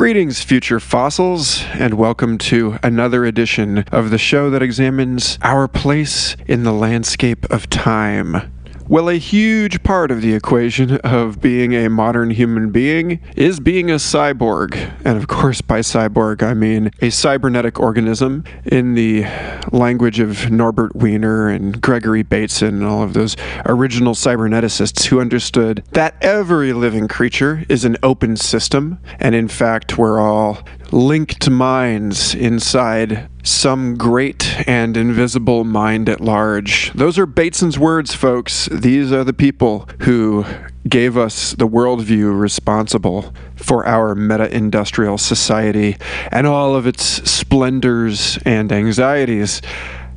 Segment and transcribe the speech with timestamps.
[0.00, 6.38] Greetings, future fossils, and welcome to another edition of the show that examines our place
[6.46, 8.50] in the landscape of time.
[8.90, 13.88] Well, a huge part of the equation of being a modern human being is being
[13.88, 14.74] a cyborg.
[15.04, 19.26] And of course, by cyborg, I mean a cybernetic organism in the
[19.70, 25.84] language of Norbert Wiener and Gregory Bateson and all of those original cyberneticists who understood
[25.92, 28.98] that every living creature is an open system.
[29.20, 36.92] And in fact, we're all linked minds inside some great and invisible mind at large.
[36.92, 38.66] Those are Bateson's words, folks.
[38.66, 40.44] These are the people who
[40.88, 45.96] gave us the worldview responsible for our meta industrial society
[46.32, 49.62] and all of its splendors and anxieties.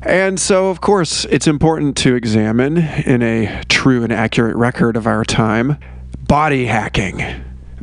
[0.02, 5.06] And so, of course, it's important to examine in a true and accurate record of
[5.06, 5.78] our time
[6.26, 7.22] body hacking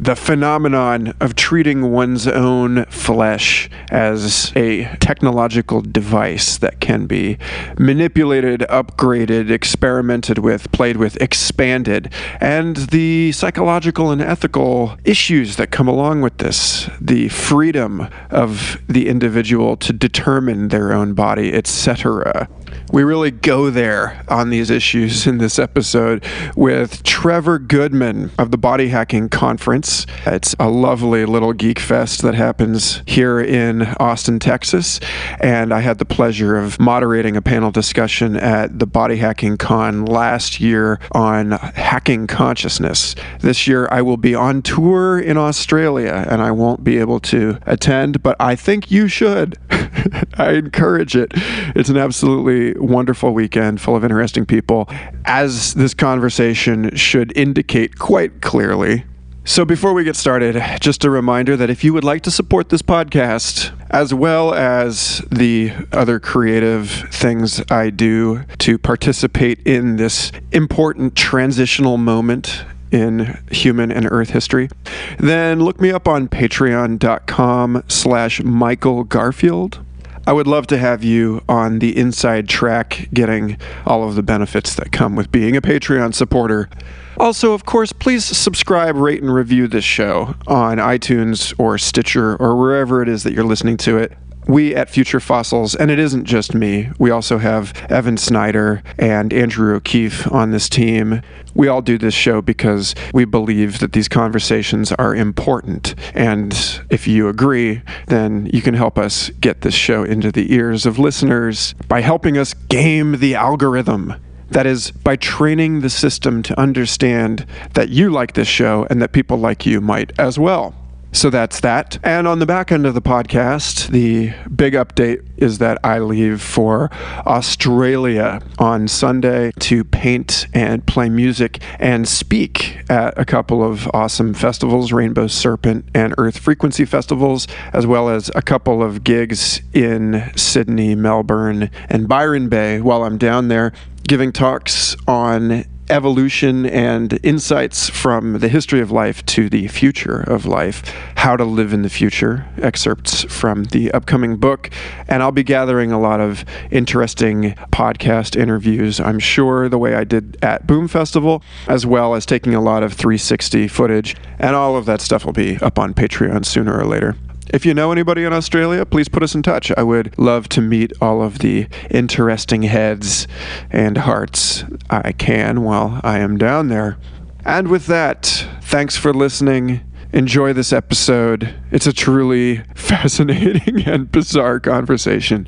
[0.02, 7.38] the phenomenon of treating one's own flesh as a technological device that can be
[7.78, 15.88] manipulated, upgraded, experimented with, played with, expanded, and the psychological and ethical issues that come
[15.88, 22.50] along with this, the freedom of the individual to determine their own body, etc.
[22.92, 28.58] We really go there on these issues in this episode with Trevor Goodman of the
[28.58, 30.06] Body Hacking Conference.
[30.26, 35.00] It's a lovely little geek fest that happens here in Austin, Texas.
[35.40, 40.06] And I had the pleasure of moderating a panel discussion at the Body Hacking Con
[40.06, 43.16] last year on hacking consciousness.
[43.40, 47.58] This year I will be on tour in Australia and I won't be able to
[47.66, 49.58] attend, but I think you should.
[50.38, 51.32] I encourage it.
[51.76, 54.88] It's an absolutely wonderful weekend full of interesting people,
[55.26, 59.06] as this conversation should indicate quite clearly.
[59.44, 62.70] So, before we get started, just a reminder that if you would like to support
[62.70, 70.32] this podcast, as well as the other creative things I do to participate in this
[70.52, 74.70] important transitional moment in human and earth history,
[75.18, 79.84] then look me up on patreon.com slash Michael Garfield.
[80.28, 84.76] I would love to have you on the inside track, getting all of the benefits
[84.76, 86.70] that come with being a Patreon supporter.
[87.18, 92.56] Also, of course, please subscribe, rate, and review this show on iTunes or Stitcher or
[92.56, 94.14] wherever it is that you're listening to it
[94.48, 99.34] we at Future Fossils, and it isn't just me, we also have Evan Snyder and
[99.34, 101.22] Andrew O'Keefe on this team.
[101.54, 105.96] We all do this show because we believe that these conversations are important.
[106.14, 110.86] And if you agree, then you can help us get this show into the ears
[110.86, 114.16] of listeners by helping us game the algorithm.
[114.50, 119.14] That is, by training the system to understand that you like this show and that
[119.14, 120.76] people like you might as well.
[121.14, 122.00] So that's that.
[122.04, 126.42] And on the back end of the podcast, the big update is that I leave
[126.42, 126.90] for
[127.26, 134.34] Australia on Sunday to paint and play music and speak at a couple of awesome
[134.34, 140.32] festivals Rainbow Serpent and Earth Frequency festivals, as well as a couple of gigs in
[140.38, 143.74] Sydney, Melbourne, and Byron Bay while I'm down there
[144.08, 150.46] giving talks on evolution and insights from the history of life to the future of
[150.46, 150.82] life,
[151.16, 154.70] how to live in the future, excerpts from the upcoming book.
[155.08, 160.06] And I'll be gathering a lot of interesting podcast interviews, I'm sure, the way I
[160.06, 164.16] did at Boom Festival, as well as taking a lot of 360 footage.
[164.40, 167.16] And all of that stuff will be up on Patreon sooner or later.
[167.52, 169.74] If you know anybody in Australia, please put us in touch.
[169.76, 173.28] I would love to meet all of the interesting heads
[173.70, 176.98] and hearts I can while I am down there.
[177.44, 179.82] And with that, thanks for listening.
[180.14, 181.54] Enjoy this episode.
[181.72, 185.46] It's a truly fascinating and bizarre conversation.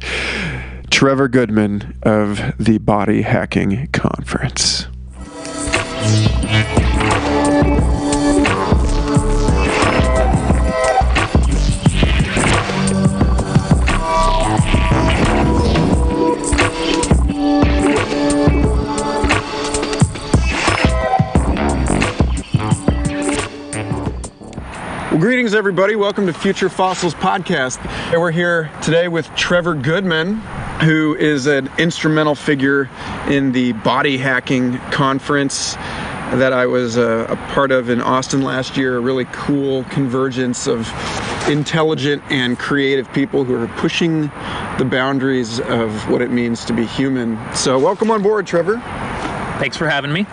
[0.90, 4.88] Trevor Goodman of the Body Hacking Conference.
[25.24, 25.96] Greetings, everybody.
[25.96, 27.80] Welcome to Future Fossils Podcast.
[28.12, 30.36] We're here today with Trevor Goodman,
[30.82, 32.90] who is an instrumental figure
[33.30, 38.76] in the body hacking conference that I was a, a, part of in Austin last
[38.76, 38.98] year.
[38.98, 40.92] A really cool convergence of
[41.48, 44.24] intelligent and creative people who are pushing
[44.78, 47.40] the boundaries of what it means to be human.
[47.56, 48.76] So, welcome on board, Trevor.
[49.58, 50.26] Thanks for having me.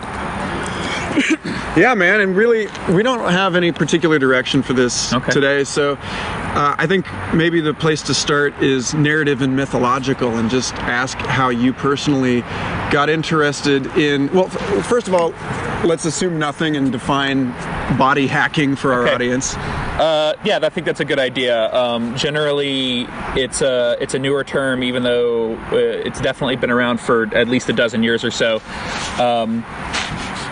[1.77, 5.31] yeah, man, and really, we don't have any particular direction for this Okay.
[5.31, 5.63] today.
[5.63, 10.73] So, uh, I think maybe the place to start is narrative and mythological, and just
[10.75, 12.41] ask how you personally
[12.91, 14.31] got interested in.
[14.33, 15.33] Well, f- first of all,
[15.85, 17.49] let's assume nothing and define
[17.97, 19.13] body hacking for our Okay.
[19.15, 19.55] audience.
[19.55, 21.73] Uh, yeah, I think that's a good idea.
[21.73, 23.05] Um, generally,
[23.35, 27.47] it's a it's a newer term, even though uh, it's definitely been around for at
[27.49, 28.61] least a dozen years or so.
[29.19, 29.63] Um,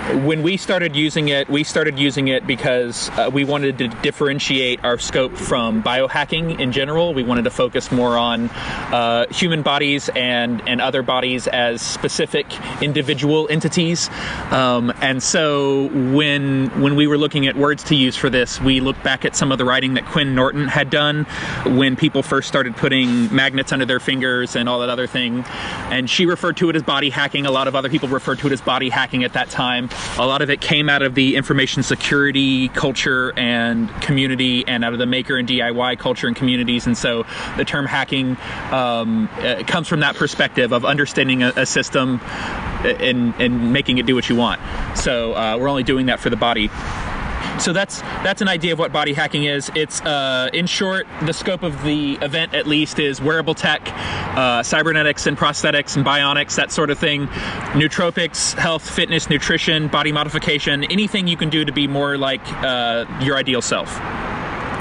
[0.09, 4.83] when we started using it, we started using it because uh, we wanted to differentiate
[4.83, 7.13] our scope from biohacking in general.
[7.13, 12.47] We wanted to focus more on uh, human bodies and, and other bodies as specific
[12.81, 14.09] individual entities.
[14.49, 18.79] Um, and so when when we were looking at words to use for this, we
[18.79, 21.25] looked back at some of the writing that Quinn Norton had done
[21.65, 25.43] when people first started putting magnets under their fingers and all that other thing.
[25.91, 27.45] And she referred to it as body hacking.
[27.45, 29.89] A lot of other people referred to it as body hacking at that time.
[30.17, 34.93] A lot of it came out of the information security culture and community and out
[34.93, 36.87] of the maker and DIY culture and communities.
[36.87, 37.25] And so
[37.57, 38.37] the term hacking
[38.71, 39.27] um,
[39.67, 42.19] comes from that perspective of understanding a, a system
[42.83, 44.61] and, and making it do what you want.
[44.97, 46.69] So uh, we're only doing that for the body
[47.59, 49.71] so that's that's an idea of what body hacking is.
[49.75, 53.81] It's uh, in short, the scope of the event at least is wearable tech,
[54.37, 57.27] uh, cybernetics and prosthetics and bionics, that sort of thing,
[57.73, 63.05] nootropics, health, fitness, nutrition, body modification, anything you can do to be more like uh,
[63.21, 63.99] your ideal self.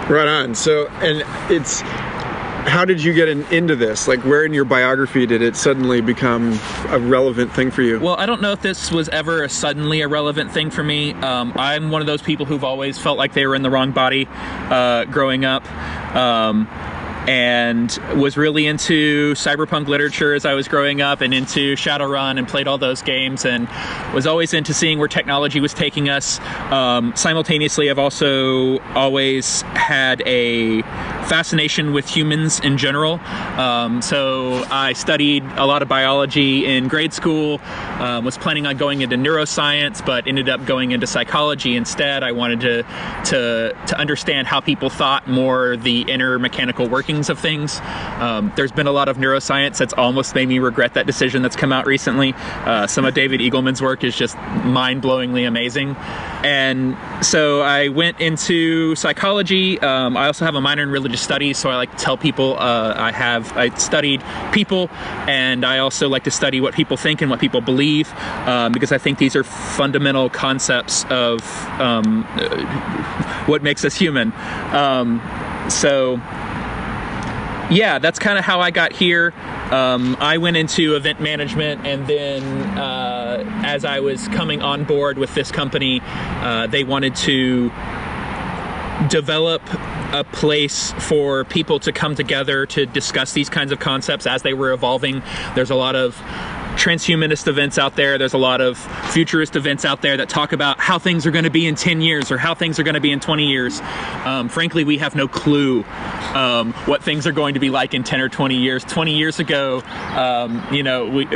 [0.09, 0.55] Right on.
[0.55, 1.83] So, and it's
[2.67, 4.09] how did you get in, into this?
[4.09, 6.59] Like, where in your biography did it suddenly become
[6.89, 7.99] a relevant thing for you?
[8.01, 11.13] Well, I don't know if this was ever a suddenly a relevant thing for me.
[11.15, 13.93] Um, I'm one of those people who've always felt like they were in the wrong
[13.93, 15.71] body uh, growing up.
[16.15, 16.69] Um,
[17.29, 22.49] and was really into cyberpunk literature as I was growing up and into Shadowrun and
[22.49, 23.69] played all those games and
[24.15, 26.41] was always into seeing where technology was taking us.
[26.73, 30.81] Um, simultaneously, I've also always had a
[31.29, 33.21] fascination with humans in general.
[33.61, 37.61] Um, so I studied a lot of biology in grade school,
[37.99, 42.23] um, was planning on going into neuroscience, but ended up going into psychology instead.
[42.23, 42.83] I wanted to,
[43.27, 47.81] to, to understand how people thought more the inner mechanical workings of things.
[48.21, 51.57] Um, there's been a lot of neuroscience that's almost made me regret that decision that's
[51.57, 52.33] come out recently.
[52.65, 55.97] Uh, some of David Eagleman's work is just mind blowingly amazing.
[56.45, 59.81] And so I went into psychology.
[59.81, 62.57] Um, I also have a minor in religious studies, so I like to tell people
[62.59, 64.23] uh, I have I studied
[64.53, 64.89] people,
[65.27, 68.13] and I also like to study what people think and what people believe,
[68.47, 71.41] um, because I think these are fundamental concepts of
[71.81, 74.33] um, uh, what makes us human.
[74.73, 75.21] Um,
[75.69, 76.21] so
[77.71, 79.35] yeah, that's kind of how I got here.
[79.71, 82.43] Um, I went into event management, and then
[82.79, 87.71] uh, as I was coming on board with this company, uh, they wanted to
[89.09, 89.63] develop
[90.13, 94.55] a place for people to come together to discuss these kinds of concepts as they
[94.55, 95.23] were evolving.
[95.55, 96.21] There's a lot of
[96.79, 98.19] transhumanist events out there.
[98.19, 98.79] There's a lot of
[99.13, 102.01] futurist events out there that talk about how things are going to be in 10
[102.01, 103.81] years or how things are going to be in 20 years.
[104.25, 105.83] Um, frankly, we have no clue
[106.35, 108.85] um, what things are going to be like in 10 or 20 years.
[108.85, 109.83] 20 years ago,
[110.17, 111.27] um, you know, we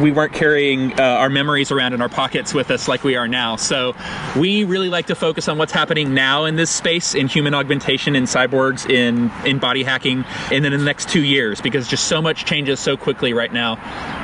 [0.00, 3.28] we weren't carrying uh, our memories around in our pockets with us like we are
[3.28, 3.56] now.
[3.56, 3.94] So
[4.36, 8.16] we really like to focus on what's happening now in this space in human augmentation,
[8.16, 12.04] in cyborgs, in in body hacking, and then in the next two years because just
[12.04, 13.74] so much changes so quickly right now.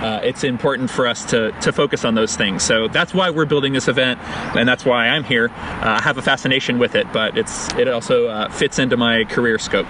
[0.02, 2.62] Uh, it's important for us to to focus on those things.
[2.62, 4.20] So that's why we're building this event,
[4.58, 5.46] and that's why I'm here.
[5.48, 9.24] Uh, I have a fascination with it, but it's it also uh, fits into my
[9.24, 9.88] career scope.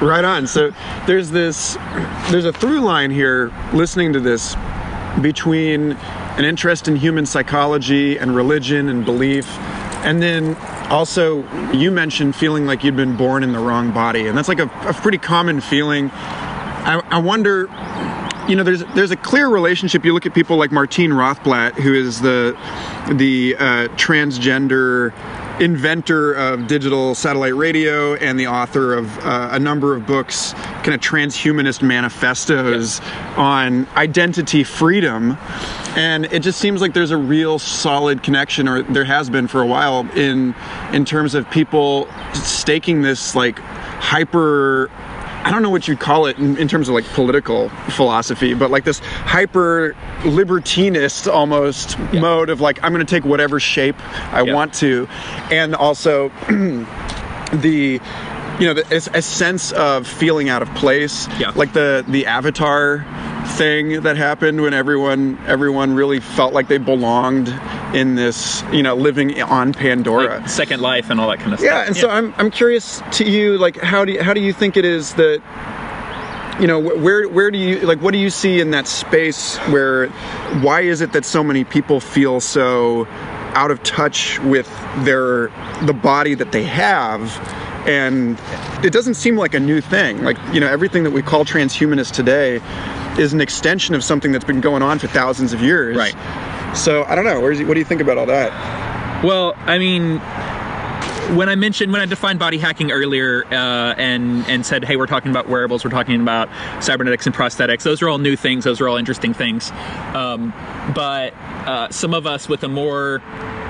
[0.00, 0.46] Right on.
[0.46, 0.72] So
[1.06, 1.76] there's this,
[2.30, 4.56] there's a through line here listening to this
[5.20, 5.92] between
[6.38, 9.46] an interest in human psychology and religion and belief.
[10.06, 10.56] And then
[10.88, 14.26] also, you mentioned feeling like you'd been born in the wrong body.
[14.26, 16.10] And that's like a, a pretty common feeling.
[16.12, 17.68] I, I wonder,
[18.50, 20.04] you know, there's there's a clear relationship.
[20.04, 22.58] You look at people like Martine Rothblatt, who is the
[23.12, 23.62] the uh,
[23.94, 25.14] transgender
[25.60, 30.52] inventor of digital satellite radio and the author of uh, a number of books,
[30.82, 33.00] kind of transhumanist manifestos
[33.36, 35.36] on identity freedom.
[35.94, 39.60] And it just seems like there's a real solid connection, or there has been for
[39.60, 40.56] a while, in
[40.92, 44.90] in terms of people staking this like hyper
[45.44, 48.70] I don't know what you'd call it in, in, terms of like political philosophy, but
[48.70, 52.20] like this hyper libertinist almost yeah.
[52.20, 53.96] mode of like, I'm going to take whatever shape
[54.32, 54.54] I yeah.
[54.54, 55.08] want to.
[55.50, 58.00] And also the,
[58.60, 61.26] you know, the, a sense of feeling out of place.
[61.38, 61.52] Yeah.
[61.54, 63.06] Like the, the avatar
[63.56, 67.48] thing that happened when everyone everyone really felt like they belonged
[67.94, 70.38] in this, you know, living on Pandora.
[70.40, 71.70] Like Second Life and all that kind of stuff.
[71.70, 74.52] yeah, and so I'm I'm curious to you, like, how do you, how do you
[74.52, 75.40] think it is that
[76.60, 80.08] you know where where do you like what do you see in that space where
[80.60, 83.06] why is it that so many people feel so
[83.54, 84.68] out of touch with
[85.04, 85.46] their
[85.86, 87.34] the body that they have
[87.88, 88.38] and
[88.84, 92.12] it doesn't seem like a new thing like you know everything that we call transhumanist
[92.12, 92.60] today
[93.18, 96.14] is an extension of something that's been going on for thousands of years Right.
[96.74, 97.40] So i don't know.
[97.40, 98.50] What do you think about all that?
[99.24, 100.18] Well, I mean,
[101.36, 105.06] when I mentioned when I defined body hacking earlier, uh, and and said, hey, we're
[105.06, 106.48] talking about wearables, we're talking about
[106.82, 107.82] cybernetics and prosthetics.
[107.82, 108.64] Those are all new things.
[108.64, 109.70] Those are all interesting things.
[110.14, 110.52] Um,
[110.94, 111.34] but
[111.66, 113.22] uh, some of us with a more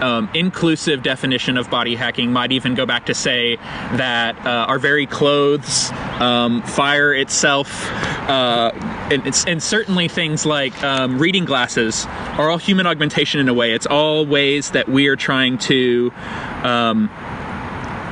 [0.03, 4.79] um, inclusive definition of body hacking might even go back to say that uh, our
[4.79, 5.91] very clothes,
[6.21, 7.91] um, fire itself,
[8.29, 8.71] uh,
[9.11, 12.07] and, and certainly things like um, reading glasses
[12.39, 13.73] are all human augmentation in a way.
[13.73, 16.13] It's all ways that we are trying to
[16.63, 17.11] um,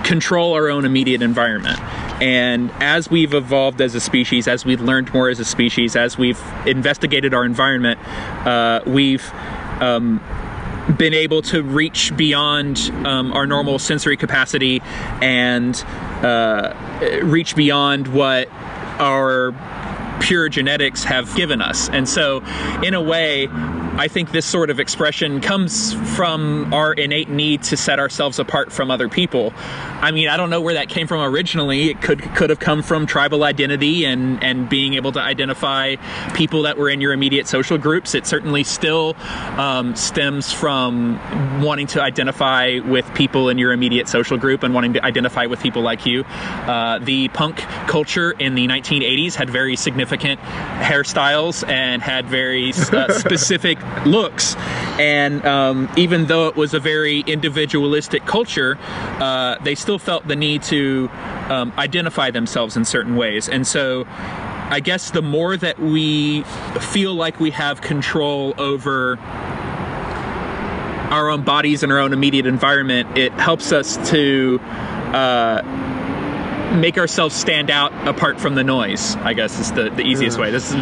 [0.04, 1.78] control our own immediate environment.
[2.20, 6.18] And as we've evolved as a species, as we've learned more as a species, as
[6.18, 8.00] we've investigated our environment,
[8.46, 9.30] uh, we've
[9.80, 10.20] um,
[10.96, 14.80] been able to reach beyond um, our normal sensory capacity
[15.20, 15.84] and
[16.22, 16.74] uh,
[17.22, 18.48] reach beyond what
[18.98, 19.52] our
[20.20, 21.88] pure genetics have given us.
[21.90, 22.42] And so,
[22.82, 23.48] in a way,
[23.98, 28.70] I think this sort of expression comes from our innate need to set ourselves apart
[28.70, 29.52] from other people.
[29.56, 31.90] I mean, I don't know where that came from originally.
[31.90, 35.96] It could could have come from tribal identity and and being able to identify
[36.34, 38.14] people that were in your immediate social groups.
[38.14, 39.16] It certainly still
[39.56, 41.18] um, stems from
[41.60, 45.60] wanting to identify with people in your immediate social group and wanting to identify with
[45.60, 46.22] people like you.
[46.22, 47.56] Uh, the punk
[47.88, 53.76] culture in the 1980s had very significant hairstyles and had very uh, specific
[54.06, 54.56] looks.
[54.98, 58.78] And um, even though it was a very individualistic culture,
[59.20, 61.08] uh, they still felt the need to
[61.48, 63.48] um, identify themselves in certain ways.
[63.48, 66.42] And so I guess the more that we
[66.80, 69.18] feel like we have control over
[71.10, 75.62] our own bodies and our own immediate environment, it helps us to uh,
[76.76, 79.16] make ourselves stand out apart from the noise.
[79.16, 80.50] I guess is the, the easiest way.
[80.50, 80.76] This is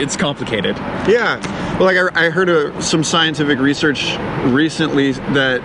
[0.00, 0.76] it's complicated.
[0.76, 1.38] Yeah,
[1.78, 5.60] well, like I, I heard a, some scientific research recently that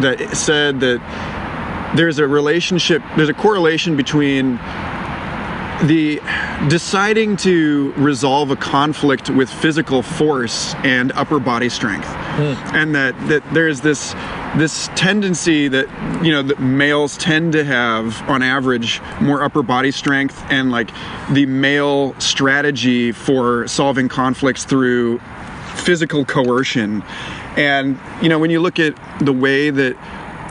[0.00, 4.58] that said that there's a relationship, there's a correlation between
[5.84, 6.20] the
[6.68, 12.08] deciding to resolve a conflict with physical force and upper body strength,
[12.74, 14.12] and that that there's this
[14.56, 15.86] this tendency that
[16.24, 20.90] you know that males tend to have on average more upper body strength and like
[21.30, 25.18] the male strategy for solving conflicts through
[25.76, 27.04] physical coercion.
[27.56, 29.96] And you know when you look at the way that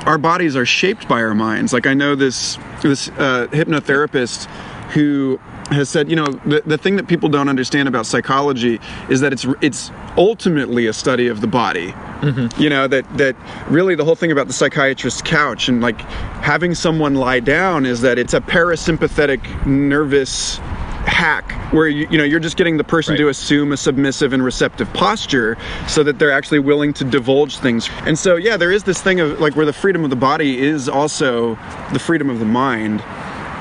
[0.06, 4.48] our bodies are shaped by our minds like i know this this uh, hypnotherapist
[4.94, 5.40] who
[5.70, 8.80] has said, you know, the, the thing that people don't understand about psychology
[9.10, 11.92] is that it's it's ultimately a study of the body.
[12.22, 12.62] Mm-hmm.
[12.62, 13.36] You know that that
[13.70, 16.00] really the whole thing about the psychiatrist's couch and like
[16.42, 20.58] having someone lie down is that it's a parasympathetic nervous
[21.06, 23.20] hack where you, you know you're just getting the person Right.
[23.20, 27.90] to assume a submissive and receptive posture so that they're actually willing to divulge things
[28.06, 30.60] and so yeah there is this thing of like where the freedom of the body
[30.60, 31.56] is also
[31.94, 33.02] the freedom of the mind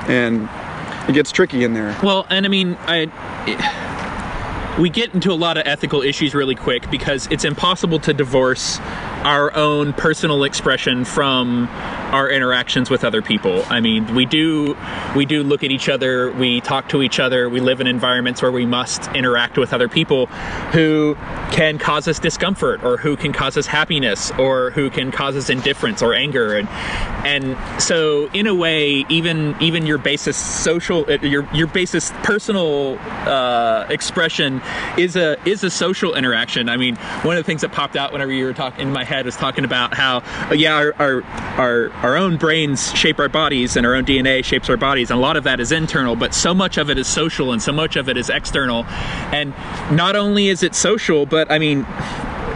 [0.09, 0.49] and
[1.07, 3.07] it gets tricky in there Well, and I mean, I.
[4.79, 8.77] we get into a lot of ethical issues really quick because it's impossible to divorce
[9.23, 11.67] our own personal expression from
[12.11, 13.63] our interactions with other people.
[13.69, 14.77] I mean, we do
[15.15, 18.41] we do look at each other, we talk to each other, we live in environments
[18.41, 20.27] where we must interact with other people
[20.71, 21.15] who
[21.51, 25.49] can cause us discomfort or who can cause us happiness or who can cause us
[25.49, 26.67] indifference or anger and
[27.25, 32.97] and so in a way even even your basis social uh, your your basis personal
[33.27, 34.61] uh, expression
[34.97, 36.69] is a is a social interaction.
[36.69, 39.03] I mean, one of the things that popped out whenever you were talking in my
[39.07, 40.17] head was talking about how
[40.49, 41.23] uh, yeah our, our
[41.57, 45.17] our our own brains shape our bodies and our own DNA shapes our bodies, and
[45.17, 47.71] a lot of that is internal, but so much of it is social and so
[47.71, 48.85] much of it is external.
[49.31, 49.53] And
[49.91, 51.85] not only is it social, but I mean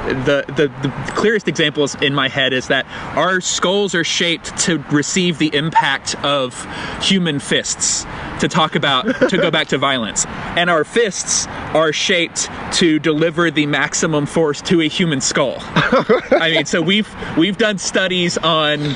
[0.08, 4.80] the, the the clearest examples in my head is that our skulls are shaped to
[4.92, 6.68] receive the impact of
[7.02, 8.06] human fists
[8.40, 10.26] to talk about to go back to violence.
[10.58, 15.58] And our fists are shaped to deliver the maximum force to a human skull.
[15.60, 18.96] I mean so we've we've done studies on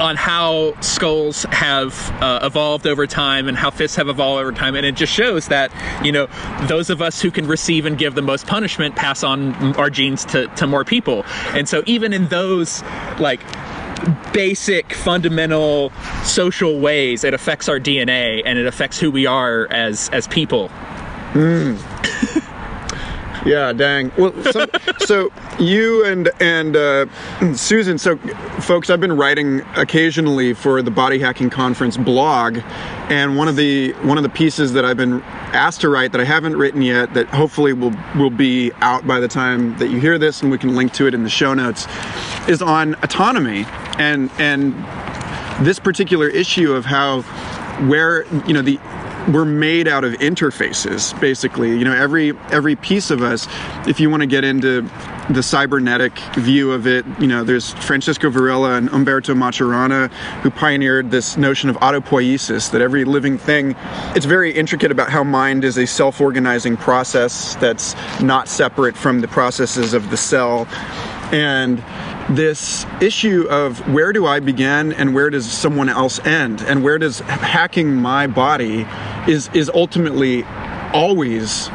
[0.00, 4.74] on how skulls have uh, evolved over time and how fists have evolved over time,
[4.74, 5.72] and it just shows that
[6.04, 6.26] you know
[6.68, 10.24] those of us who can receive and give the most punishment pass on our genes
[10.26, 12.82] to, to more people, and so even in those
[13.18, 13.40] like
[14.32, 15.90] basic fundamental
[16.22, 20.70] social ways it affects our dna and it affects who we are as as people
[23.46, 24.10] Yeah, dang.
[24.18, 24.66] Well, so,
[24.98, 27.06] so you and and uh,
[27.54, 27.96] Susan.
[27.96, 28.16] So,
[28.60, 32.58] folks, I've been writing occasionally for the Body Hacking Conference blog,
[33.08, 35.22] and one of the one of the pieces that I've been
[35.52, 39.20] asked to write that I haven't written yet, that hopefully will will be out by
[39.20, 41.54] the time that you hear this, and we can link to it in the show
[41.54, 41.86] notes,
[42.48, 43.64] is on autonomy
[43.98, 44.74] and and
[45.64, 47.22] this particular issue of how
[47.86, 48.80] where you know the
[49.28, 51.70] we're made out of interfaces basically.
[51.70, 53.46] You know every every piece of us
[53.86, 54.88] if you want to get into
[55.30, 60.08] the cybernetic view of it you know there's francisco varela and umberto maturana
[60.42, 63.74] who pioneered this notion of autopoiesis that every living thing
[64.14, 69.28] it's very intricate about how mind is a self-organizing process that's not separate from the
[69.28, 70.66] processes of the cell.
[71.32, 71.82] And
[72.30, 76.62] this issue of where do I begin and where does someone else end?
[76.62, 78.86] And where does hacking my body
[79.28, 80.44] is is ultimately
[80.92, 81.68] always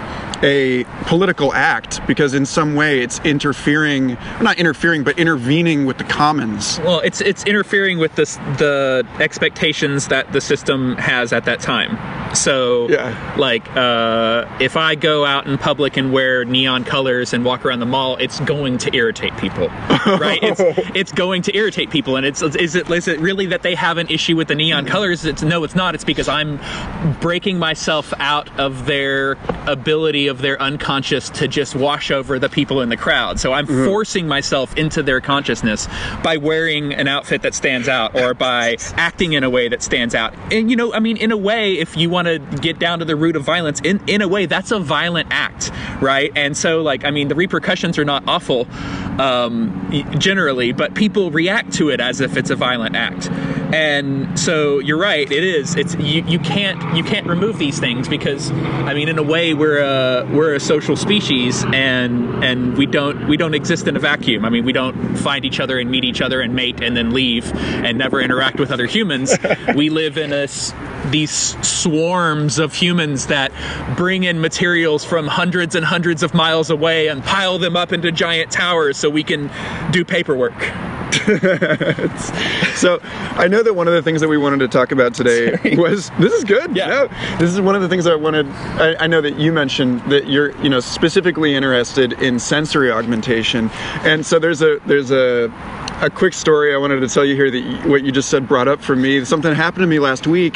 [0.44, 6.04] a political act because in some way it's interfering not interfering but intervening with the
[6.04, 6.80] commons.
[6.80, 11.98] Well it's it's interfering with this the expectations that the system has at that time
[12.34, 13.36] so Yeah.
[13.38, 17.80] like uh, if i go out in public and wear neon colors and walk around
[17.80, 19.68] the mall it's going to irritate people
[20.06, 20.40] right?
[20.42, 20.62] It's
[20.96, 23.98] it's going to irritate people and it's is it is it really that they have
[23.98, 25.26] an issue with the neon colors?
[25.26, 25.94] It's no it's not.
[25.96, 26.60] It's because i'm
[27.20, 29.34] breaking myself out of their
[29.68, 33.40] ability of their unconscious to just wash over the people in the crowd.
[33.40, 35.88] So i'm forcing myself into their consciousness
[36.24, 40.16] by wearing an outfit that stands out or by acting in a way that stands
[40.16, 40.34] out.
[40.52, 43.06] And you know i mean in a way if you want to get down to
[43.06, 46.32] the root of violence in in a way that's a violent act right?
[46.36, 48.68] And so like i mean the repercussions are not awful
[49.22, 53.30] um, generally but people react to it as if it's a violent act.
[53.74, 58.08] And so you're right it is it's you, you can't you can't remove these things
[58.08, 62.86] because i mean in a way we're a we're a social species and and we
[62.86, 64.44] don't we don't exist in a vacuum.
[64.44, 67.12] I mean we don't find each other and meet each other and mate and then
[67.12, 69.38] leave and never interact with other humans.
[69.76, 70.48] We live in a
[71.12, 71.56] these
[72.12, 73.54] swarms of humans that
[73.96, 78.12] bring in materials from hundreds and hundreds of miles away and pile them up into
[78.12, 79.50] giant towers so we can
[79.94, 80.54] do paperwork
[82.76, 85.76] So I know that one of the things that we wanted to talk about today
[85.78, 86.76] was this is good.
[86.76, 86.88] Yeah.
[86.88, 88.48] No, this is one of the things I wanted.
[88.48, 93.70] I, I know that you mentioned that you're you know specifically interested in sensory augmentation,
[94.04, 95.50] and so there's a there's a
[96.02, 98.68] a quick story I wanted to tell you here that what you just said brought
[98.68, 99.24] up for me.
[99.24, 100.56] Something happened to me last week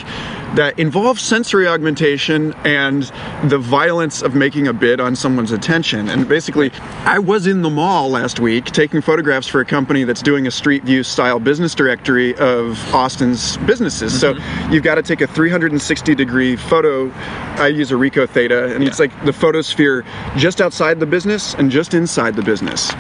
[0.56, 3.04] that involves sensory augmentation and
[3.44, 6.10] the violence of making a bid on someone's attention.
[6.10, 6.72] And basically,
[7.04, 10.52] I was in the mall last week taking photographs for a company that's doing a
[10.52, 14.20] street view style business directory of Austin's businesses.
[14.20, 14.74] So mm-hmm.
[14.74, 17.12] you've got to take a 360 degree photo.
[17.58, 20.04] I use a Ricoh Theta, and it's like the photosphere
[20.38, 22.92] just outside the business and just inside the business.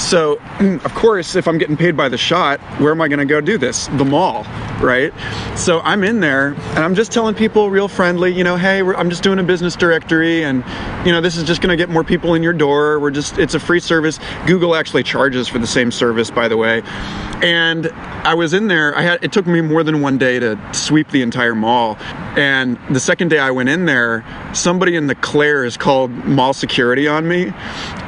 [0.00, 3.40] So, of course, if I'm getting paid by the shot, where am I to go
[3.40, 3.86] do this?
[3.88, 4.44] The mall,
[4.80, 5.12] right?
[5.56, 9.10] So I'm in there and I'm just telling people real friendly, you know, hey, I'm
[9.10, 10.64] just doing a business directory and,
[11.06, 12.98] you know, this is just to get more people in your door.
[12.98, 14.18] We're just, it's a free service.
[14.46, 16.82] Google actually charges for the same service, by the way.
[17.42, 20.58] And I was in there, I had, it took me more than one day to
[20.72, 21.96] sweep the entire mall.
[22.36, 27.06] And the second day I went in there, somebody in the Claire's called mall security
[27.06, 27.52] on me.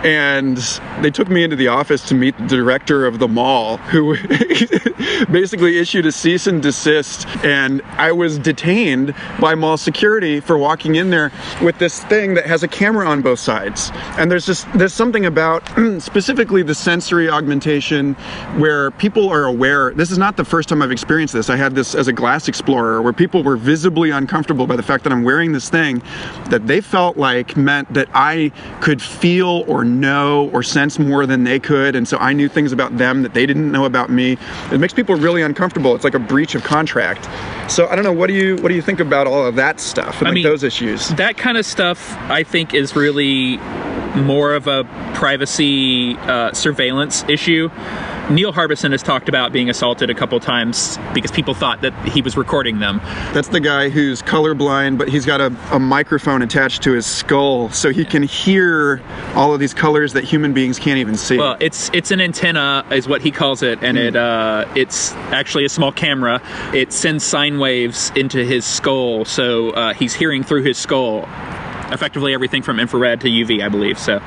[0.05, 0.57] And
[1.00, 4.16] they took me into the office to meet the director of the mall, who
[5.32, 7.26] basically issued a cease and desist.
[7.44, 12.46] And I was detained by mall security for walking in there with this thing that
[12.46, 13.90] has a camera on both sides.
[14.16, 15.68] And there's just there's something about
[15.98, 18.14] specifically the sensory augmentation
[18.58, 19.92] where people are aware.
[19.92, 21.50] This is not the first time I've experienced this.
[21.50, 25.02] I had this as a glass explorer where people were visibly uncomfortable by the fact
[25.04, 26.02] that I'm wearing this thing
[26.50, 31.44] that they felt like meant that I could feel or know or sense more than
[31.44, 31.71] they could.
[31.72, 34.37] And so I knew things about them that they didn't know about me.
[34.70, 35.94] It makes people really uncomfortable.
[35.94, 37.28] It's like a breach of contract.
[37.70, 38.12] So I don't know.
[38.12, 40.35] What do you what do you think about all of that stuff and I like
[40.37, 41.08] mean, those issues?
[41.11, 43.58] that kind of stuff I think is really
[44.16, 47.70] more of a privacy uh, surveillance issue.
[48.32, 52.22] Neil Harbisson has talked about being assaulted a couple times because people thought that he
[52.22, 52.98] was recording them.
[53.34, 57.68] That's the guy who's colorblind, but he's got a, a microphone attached to his skull,
[57.70, 59.02] so he can hear
[59.34, 61.36] all of these colors that human beings can't even see.
[61.36, 65.66] Well, it's it's an antenna, is what he calls it, and it uh, it's actually
[65.66, 66.40] a small camera.
[66.72, 71.28] It sends sine waves into his skull, so uh, he's hearing through his skull
[71.92, 73.98] effectively everything from infrared to UV, I believe.
[73.98, 74.18] So,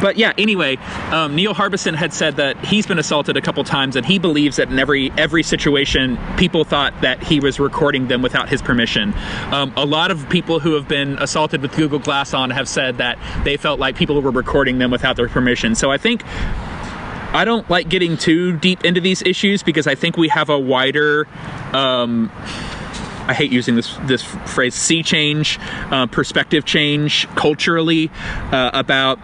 [0.00, 0.32] but yeah.
[0.38, 0.76] Anyway,
[1.10, 4.56] um, Neil Harbisson had said that he's been assaulted a couple times, and he believes
[4.56, 9.12] that in every every situation, people thought that he was recording them without his permission.
[9.50, 12.98] Um, a lot of people who have been assaulted with Google Glass on have said
[12.98, 15.74] that they felt like people were recording them without their permission.
[15.74, 16.22] So I think.
[17.30, 20.58] I don't like getting too deep into these issues because I think we have a
[20.58, 21.28] wider
[21.74, 22.32] um,
[23.28, 25.58] I hate using this this phrase sea change,
[25.90, 28.10] uh, perspective change culturally
[28.50, 29.18] uh, about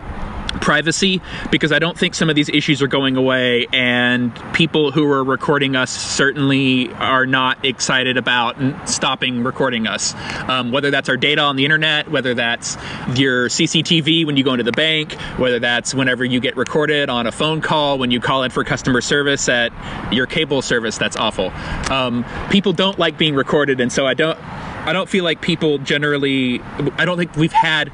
[0.60, 5.10] privacy because I don't think some of these issues are going away, and people who
[5.10, 8.56] are recording us certainly are not excited about
[8.88, 10.14] stopping recording us.
[10.48, 12.76] Um, whether that's our data on the internet, whether that's
[13.14, 17.26] your CCTV when you go into the bank, whether that's whenever you get recorded on
[17.26, 19.72] a phone call, when you call in for customer service at
[20.12, 21.50] your cable service, that's awful.
[21.90, 24.38] Um, people don't like being recorded, and so I don't.
[24.86, 26.60] I don't feel like people generally.
[26.98, 27.90] I don't think we've had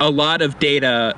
[0.00, 1.16] a lot of data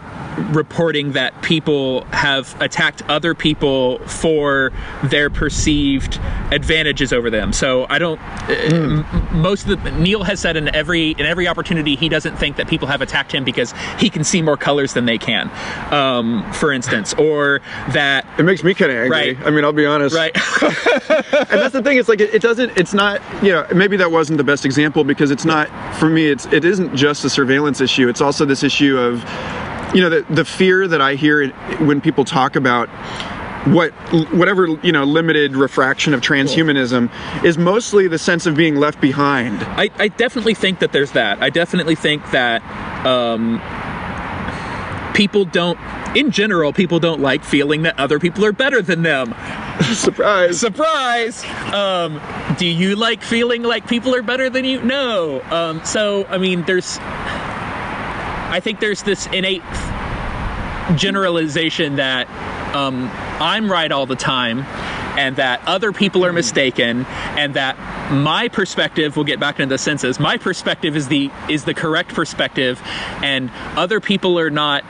[0.51, 4.73] reporting that people have attacked other people for
[5.05, 7.53] their perceived advantages over them.
[7.53, 8.21] So I don't.
[8.21, 9.33] Mm.
[9.33, 12.69] Most of the Neil has said in every in every opportunity he doesn't think that
[12.69, 15.51] people have attacked him because he can see more colors than they can,
[15.93, 17.61] um, for instance, or
[17.91, 19.35] that it makes me kind of angry.
[19.35, 19.47] Right.
[19.47, 20.15] I mean, I'll be honest.
[20.15, 20.37] Right.
[21.09, 21.99] and that's the thing.
[21.99, 22.77] It's like it, it doesn't.
[22.77, 23.23] It's not.
[23.43, 26.27] You know, maybe that wasn't the best example because it's not for me.
[26.27, 28.09] It's it isn't just a surveillance issue.
[28.09, 29.25] It's also this issue of
[29.95, 31.49] you know, the, the fear that I hear
[31.79, 32.89] when people talk about
[33.67, 33.91] what
[34.33, 37.11] whatever you know limited refraction of transhumanism
[37.45, 39.61] is mostly the sense of being left behind.
[39.63, 41.43] I, I definitely think that there's that.
[41.43, 42.63] I definitely think that
[43.05, 43.61] um,
[45.15, 45.79] people don't,
[46.15, 49.35] in general, people don't like feeling that other people are better than them.
[49.95, 50.61] Surprise!
[50.61, 51.45] Surprise!
[51.73, 52.21] Um,
[52.59, 54.81] do you like feeling like people are better than you?
[54.83, 55.43] No.
[55.51, 56.99] Um, so I mean, there's
[58.57, 59.63] I think there's this innate
[60.97, 62.27] generalization that
[62.75, 64.61] um, I'm right all the time
[65.19, 67.77] and that other people are mistaken and that
[68.11, 72.15] my perspective will get back into the senses my perspective is the is the correct
[72.15, 72.81] perspective
[73.23, 74.85] and other people are not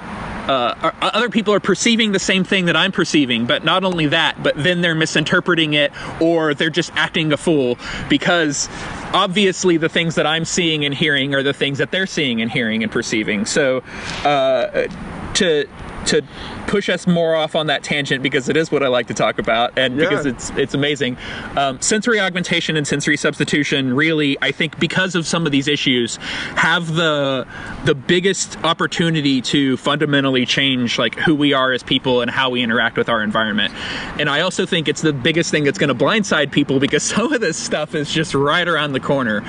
[0.49, 4.41] uh, other people are perceiving the same thing that I'm perceiving, but not only that,
[4.43, 8.69] but then they're misinterpreting it or they're just acting a fool because
[9.17, 12.53] obviously the things that I'm seeing and hearing are the things that they're seeing and
[12.53, 13.47] hearing and perceiving.
[13.47, 13.83] So
[14.25, 14.89] uh,
[15.35, 15.67] to
[16.07, 16.23] to
[16.67, 19.39] push us more off on that tangent because it is what I like to talk
[19.39, 20.09] about and yeah.
[20.09, 21.17] because it's it's amazing.
[21.57, 26.17] Um, sensory augmentation and sensory substitution really, I think, because of some of these issues,
[26.57, 27.47] have the
[27.85, 32.63] the biggest opportunity to fundamentally change like who we are as people and how we
[32.63, 33.75] interact with our environment.
[34.19, 37.33] And I also think it's the biggest thing that's going to blindside people because some
[37.33, 39.43] of this stuff is just right around the corner.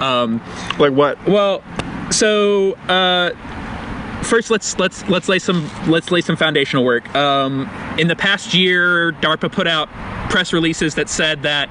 [0.00, 0.40] Um,
[0.78, 1.24] like what?
[1.26, 1.62] Well,
[2.10, 2.72] so.
[2.88, 3.32] Uh,
[4.24, 7.14] first let's let's let's lay some let's lay some foundational work.
[7.14, 9.88] Um, in the past year, DARPA put out
[10.30, 11.70] press releases that said that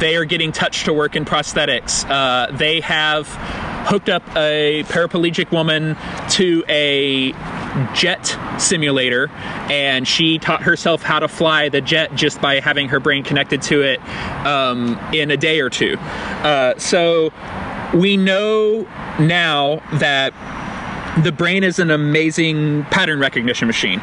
[0.00, 2.08] they are getting touch to work in prosthetics.
[2.10, 3.28] Uh, they have
[3.86, 5.96] hooked up a paraplegic woman
[6.28, 7.32] to a
[7.94, 9.28] jet simulator
[9.70, 13.62] and she taught herself how to fly the jet just by having her brain connected
[13.62, 14.00] to it
[14.44, 15.96] um, in a day or two.
[15.98, 17.32] Uh, so
[17.94, 18.82] we know
[19.18, 20.32] now that
[21.22, 24.00] the brain is an amazing pattern recognition machine.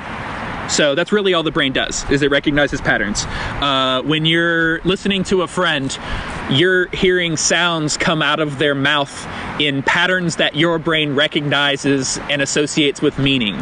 [0.69, 3.25] So that's really all the brain does is it recognizes patterns.
[3.25, 5.97] Uh, when you're listening to a friend,
[6.49, 9.25] you're hearing sounds come out of their mouth
[9.61, 13.55] in patterns that your brain recognizes and associates with meaning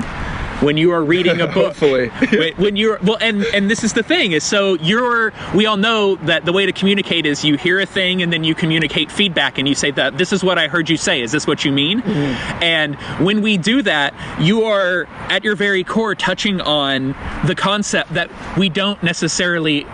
[0.62, 1.76] when you are reading a book.
[1.76, 2.10] Hopefully.
[2.58, 5.34] when you're well, and and this is the thing is so you're.
[5.54, 8.44] We all know that the way to communicate is you hear a thing and then
[8.44, 11.22] you communicate feedback and you say that this is what I heard you say.
[11.22, 12.02] Is this what you mean?
[12.02, 12.64] Mm-hmm.
[12.64, 17.16] And when we do that, you are at your very core touching on
[17.46, 19.86] the concept that we don't necessarily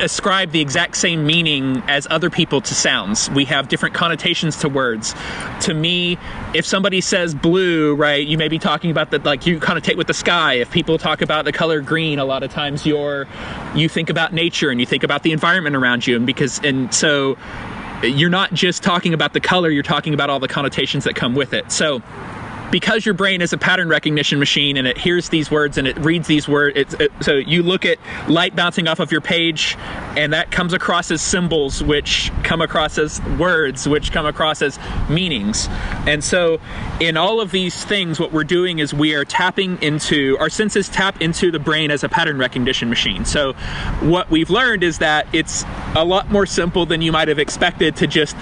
[0.00, 3.30] ascribe the exact same meaning as other people to sounds.
[3.30, 5.14] We have different connotations to words.
[5.62, 6.18] To me,
[6.54, 10.06] if somebody says blue, right, you may be talking about that like you connotate with
[10.06, 10.54] the sky.
[10.54, 13.26] If people talk about the color green, a lot of times you're
[13.74, 16.92] you think about nature and you think about the environment around you and because and
[16.92, 17.36] so
[18.02, 21.34] you're not just talking about the color, you're talking about all the connotations that come
[21.34, 21.70] with it.
[21.72, 22.02] So
[22.74, 25.96] because your brain is a pattern recognition machine and it hears these words and it
[25.98, 29.76] reads these words, it, so you look at light bouncing off of your page,
[30.16, 34.76] and that comes across as symbols, which come across as words, which come across as
[35.08, 35.68] meanings.
[36.04, 36.58] And so,
[36.98, 40.88] in all of these things, what we're doing is we are tapping into our senses
[40.88, 43.24] tap into the brain as a pattern recognition machine.
[43.24, 43.52] So,
[44.00, 47.94] what we've learned is that it's a lot more simple than you might have expected
[47.98, 48.36] to just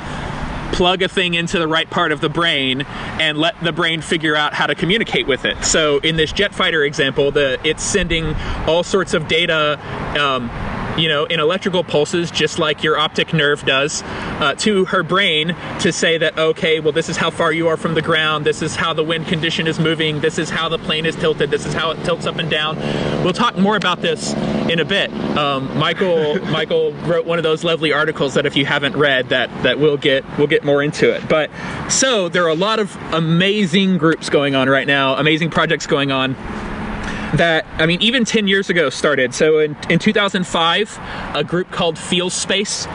[0.72, 4.35] plug a thing into the right part of the brain and let the brain figure
[4.35, 5.62] out how to communicate with it.
[5.64, 8.35] So in this jet fighter example, the it's sending
[8.66, 9.78] all sorts of data.
[10.18, 10.50] Um,
[10.96, 15.57] you know, in electrical pulses, just like your optic nerve does, uh, to her brain
[15.81, 18.62] to say that, okay, well, this is how far you are from the ground, this
[18.62, 21.66] is how the wind condition is moving, this is how the plane is tilted, this
[21.66, 22.76] is how it tilts up and down.
[23.24, 24.35] We'll talk more about this
[24.68, 25.12] in a bit.
[25.37, 29.50] Um, Michael Michael wrote one of those lovely articles that if you haven't read, that
[29.62, 31.28] that we'll get we'll get more into it.
[31.28, 31.50] But
[31.88, 36.12] so there are a lot of amazing groups going on right now, amazing projects going
[36.12, 36.35] on
[37.35, 39.35] that I mean, even 10 years ago started.
[39.35, 40.99] So in, in 2005,
[41.35, 42.87] a group called Feel Space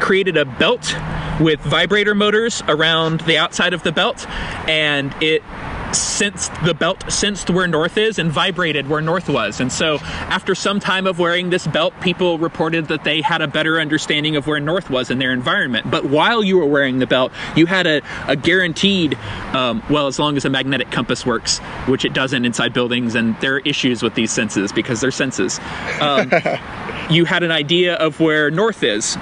[0.00, 0.94] created a belt
[1.40, 4.26] with vibrator motors around the outside of the belt,
[4.68, 5.42] and it
[5.92, 9.60] sensed the belt sensed where north is and vibrated where north was.
[9.60, 13.48] And so after some time of wearing this belt people reported that they had a
[13.48, 15.90] better understanding of where north was in their environment.
[15.90, 19.16] But while you were wearing the belt you had a, a guaranteed
[19.52, 23.38] um, well as long as a magnetic compass works which it doesn't inside buildings and
[23.40, 25.60] there are issues with these senses because they're senses.
[26.00, 26.30] Um,
[27.10, 29.16] you had an idea of where north is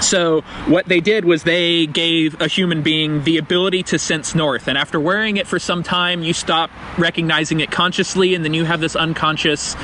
[0.00, 4.68] so, what they did was they gave a human being the ability to sense north.
[4.68, 8.64] And after wearing it for some time, you stop recognizing it consciously, and then you
[8.64, 9.74] have this unconscious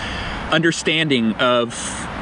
[0.52, 1.72] understanding of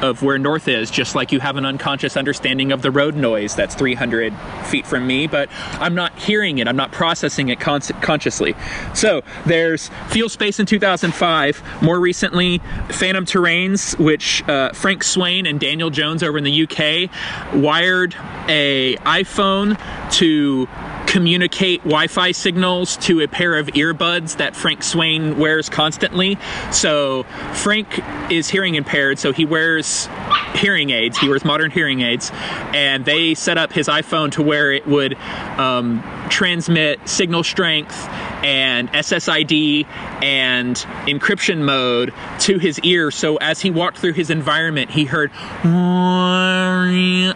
[0.01, 3.55] of where north is just like you have an unconscious understanding of the road noise
[3.55, 4.33] that's 300
[4.65, 8.55] feet from me but i'm not hearing it i'm not processing it con- consciously.
[8.93, 15.59] So there's feel space in 2005 more recently phantom terrains which uh, frank swain and
[15.59, 17.09] daniel jones over in the uk
[17.53, 18.15] wired
[18.47, 19.77] a iphone
[20.11, 20.67] to
[21.11, 26.37] communicate Wi-Fi signals to a pair of earbuds that Frank Swain wears constantly.
[26.71, 27.99] So Frank
[28.31, 30.07] is hearing impaired, so he wears
[30.55, 31.17] hearing aids.
[31.17, 32.31] He wears modern hearing aids,
[32.73, 35.15] and they set up his iPhone to where it would
[35.57, 38.07] um, transmit signal strength
[38.43, 39.85] and SSID
[40.23, 43.11] and encryption mode to his ear.
[43.11, 45.29] So as he walked through his environment, he heard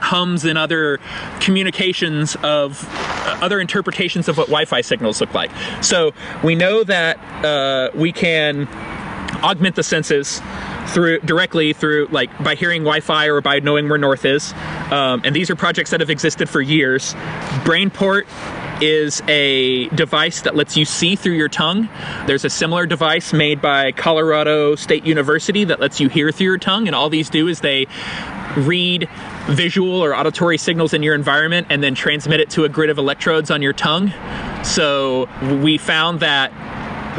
[0.01, 0.99] hums and other
[1.41, 5.51] communications of uh, other interpretations of what Wi-Fi signals look like.
[5.83, 8.67] So we know that uh, we can
[9.43, 10.41] augment the senses
[10.87, 14.53] through directly through like by hearing Wi-Fi or by knowing where north is.
[14.91, 17.13] Um, and these are projects that have existed for years.
[17.63, 18.25] Brainport
[18.81, 21.89] is a device that lets you see through your tongue.
[22.27, 26.57] There's a similar device made by Colorado State University that lets you hear through your
[26.57, 27.87] tongue, and all these do is they
[28.57, 29.09] read
[29.47, 32.97] visual or auditory signals in your environment and then transmit it to a grid of
[32.97, 34.13] electrodes on your tongue.
[34.63, 35.27] So
[35.61, 36.51] we found that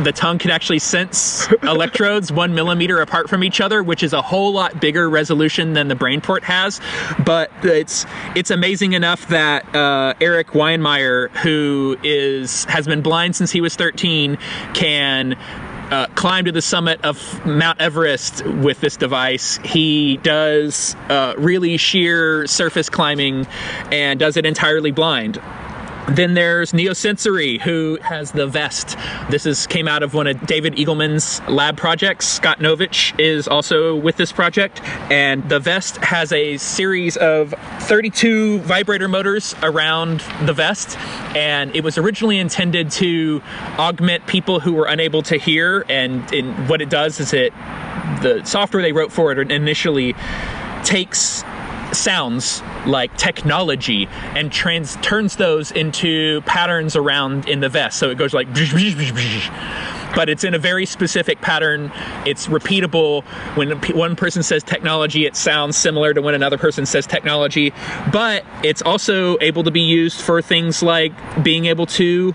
[0.03, 4.23] the tongue can actually sense electrodes one millimeter apart from each other, which is a
[4.23, 6.81] whole lot bigger resolution than the BrainPort has.
[7.25, 13.51] But it's it's amazing enough that uh, Erik Weihenmayer, who is has been blind since
[13.51, 14.39] he was 13,
[14.75, 15.37] can
[15.91, 19.59] uh, climb to the summit of Mount Everest with this device.
[19.59, 23.47] He does uh, really sheer surface climbing
[23.93, 25.41] and does it entirely blind.
[26.09, 28.97] Then there's Neosensory, who has the vest.
[29.29, 32.29] This is came out of one of David Eagleman's lab projects.
[32.29, 38.61] Scott Novich is also with this project, and the vest has a series of 32
[38.61, 40.97] vibrator motors around the vest,
[41.37, 43.43] and it was originally intended to
[43.79, 45.85] augment people who were unable to hear.
[45.89, 46.25] And,
[46.69, 47.53] what it does is it
[48.23, 50.15] the software they wrote for it initially
[50.85, 51.43] takes
[51.97, 57.99] sounds like technology and trans turns those into patterns around in the vest.
[57.99, 58.47] So it goes like
[60.15, 61.93] but it's in a very specific pattern.
[62.25, 63.23] It's repeatable.
[63.55, 67.73] When one person says technology, it sounds similar to when another person says technology,
[68.13, 71.13] but it's also able to be used for things like
[71.45, 72.35] being able to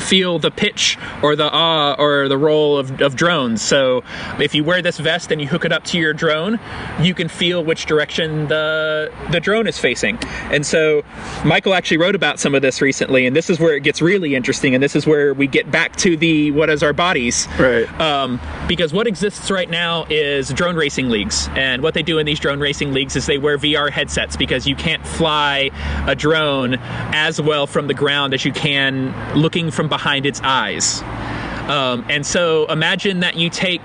[0.00, 3.62] feel the pitch or the ah or the roll of, of drones.
[3.62, 4.02] So
[4.38, 6.58] if you wear this vest and you hook it up to your drone,
[7.00, 10.18] you can feel which direction the the drone is facing.
[10.50, 11.02] And so
[11.44, 14.34] Michael actually wrote about some of this recently, and this is where it gets really
[14.34, 14.74] interesting.
[14.74, 17.88] And this is where we get back to the what is our bodies, right?
[18.00, 22.26] Um, because what exists right now is drone racing leagues, and what they do in
[22.26, 25.70] these drone racing leagues is they wear VR headsets because you can't fly
[26.06, 30.40] a drone as well from the ground as you can looking from from behind its
[30.42, 31.02] eyes.
[31.68, 33.84] Um, and so imagine that you take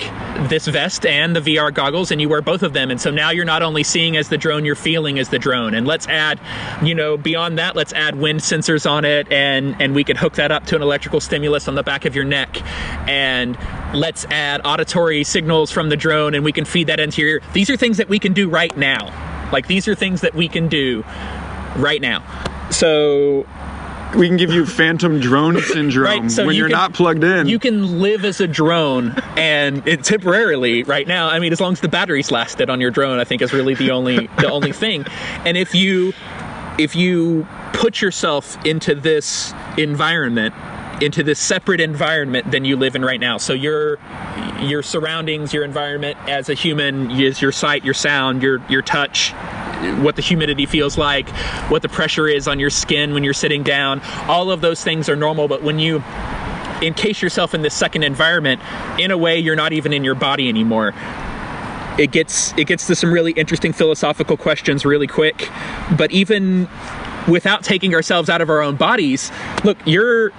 [0.50, 2.92] this vest and the VR goggles and you wear both of them.
[2.92, 5.74] And so now you're not only seeing as the drone, you're feeling as the drone.
[5.74, 6.40] And let's add,
[6.84, 10.36] you know, beyond that, let's add wind sensors on it and, and we could hook
[10.36, 12.62] that up to an electrical stimulus on the back of your neck.
[13.08, 13.58] And
[13.94, 17.42] let's add auditory signals from the drone and we can feed that into your ear.
[17.54, 19.08] These are things that we can do right now.
[19.54, 21.04] Like these are things that we can do
[21.78, 22.24] right now.
[22.72, 23.46] So
[24.18, 27.24] we can give you phantom drone syndrome Right, so when you you're can- not plugged
[27.24, 27.48] in.
[27.48, 31.74] you can live as a drone and it temporarily right now i mean as long
[31.74, 34.72] as the batteries lasted on your drone i think is really the only the only
[34.72, 35.06] thing
[35.46, 36.12] and if you
[36.80, 40.56] if you put yourself into this environment
[41.02, 43.98] into this separate environment than you live in right now so your
[44.62, 49.32] your surroundings your environment as a human is your sight your sound your your touch
[50.02, 51.30] what the humidity feels like
[51.70, 54.02] what the pressure is on your skin when you're sitting down.
[54.28, 56.04] All of those things are normal but when you
[56.82, 58.62] encase yourself in this second environment
[58.98, 60.94] in a way you're not even in your body anymore.
[61.98, 65.50] It gets it gets to some really interesting philosophical questions really quick
[65.98, 66.68] but even
[67.28, 69.32] without taking ourselves out of our own bodies
[69.64, 70.32] look your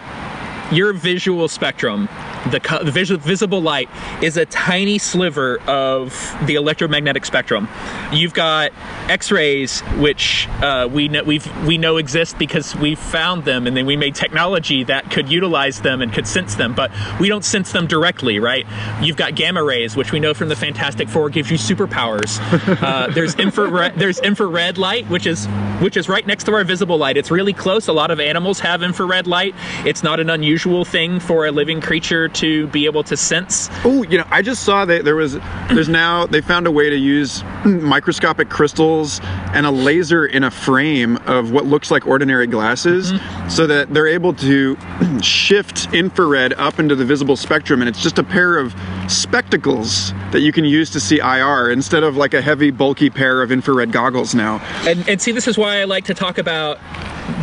[0.73, 2.09] your visual spectrum
[2.51, 3.89] the, the visual, visible light
[4.23, 7.69] is a tiny sliver of the electromagnetic spectrum.
[8.13, 8.73] You've got
[9.09, 13.87] X-rays, which uh, we know we've we know exist because we found them, and then
[13.87, 16.75] we made technology that could utilize them and could sense them.
[16.75, 18.67] But we don't sense them directly, right?
[19.01, 22.41] You've got gamma rays, which we know from the Fantastic Four gives you superpowers.
[22.81, 25.47] Uh, there's infrared there's infrared light, which is
[25.81, 27.17] which is right next to our visible light.
[27.17, 27.89] It's really close.
[27.89, 29.55] A lot of animals have infrared light.
[29.85, 33.69] It's not an unusual thing for a living creature to be able to sense.
[33.85, 36.91] Oh, you know, I just saw that there was, there's now, they found a way
[36.91, 39.21] to use microscopic crystals
[39.53, 43.49] and a laser in a frame of what looks like ordinary glasses mm-hmm.
[43.49, 44.77] so that they're able to
[45.23, 47.83] shift infrared up into the visible spectrum.
[47.83, 48.75] And it's just a pair of
[49.09, 53.43] spectacles that you can use to see IR instead of like a heavy, bulky pair
[53.43, 54.59] of infrared goggles now.
[54.87, 56.79] And, and see, this is why I like to talk about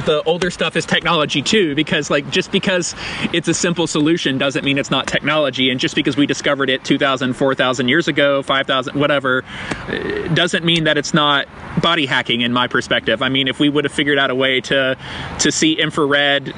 [0.07, 2.95] the older stuff is technology too, because like just because
[3.33, 6.83] it's a simple solution doesn't mean it's not technology, and just because we discovered it
[6.83, 9.43] 2,000, 4,000 years ago, 5,000, whatever,
[9.87, 11.45] uh, doesn't mean that it's not
[11.81, 12.41] body hacking.
[12.41, 14.97] In my perspective, I mean, if we would have figured out a way to
[15.39, 16.55] to see infrared.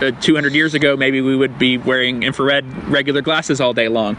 [0.00, 4.16] Uh, 200 years ago, maybe we would be wearing infrared regular glasses all day long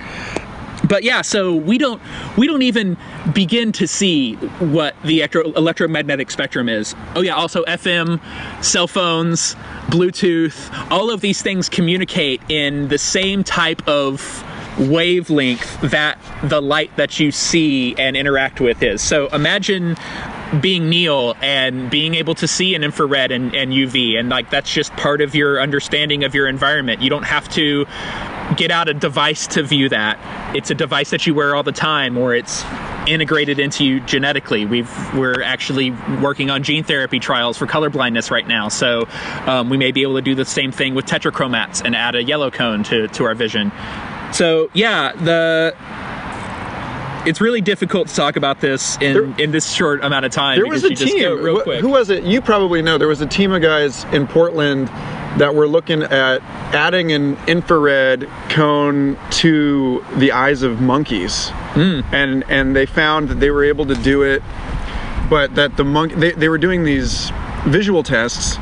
[0.87, 2.01] but yeah so we don't
[2.37, 2.97] we don't even
[3.33, 6.95] begin to see what the electro- electromagnetic spectrum is.
[7.15, 8.19] Oh yeah also fm
[8.63, 9.55] cell phones
[9.87, 14.43] bluetooth all of these things communicate in the same type of
[14.79, 19.01] wavelength that the light that you see and interact with is.
[19.01, 19.95] So imagine
[20.61, 24.71] being Neil and being able to see in infrared and, and UV, and like that's
[24.71, 27.01] just part of your understanding of your environment.
[27.01, 27.85] You don't have to
[28.55, 30.19] get out a device to view that.
[30.55, 32.63] It's a device that you wear all the time, or it's
[33.07, 34.65] integrated into you genetically.
[34.65, 39.07] We've we're actually working on gene therapy trials for color blindness right now, so
[39.47, 42.23] um, we may be able to do the same thing with tetrachromats and add a
[42.23, 43.71] yellow cone to to our vision.
[44.31, 45.75] So yeah, the
[47.25, 50.57] it's really difficult to talk about this in, There- in this short amount of time
[50.57, 51.21] There because was a you just team.
[51.23, 51.79] go real quick.
[51.81, 52.23] Who was it?
[52.23, 52.97] You probably know.
[52.97, 54.87] There was a team of guys in Portland
[55.39, 56.41] that were looking at
[56.75, 62.01] adding an infrared cone to the eyes of monkeys, Hmm.
[62.11, 64.43] and and they found that they were able to do it,
[65.29, 67.31] but that the monk they, they were doing these
[67.65, 68.57] visual tests.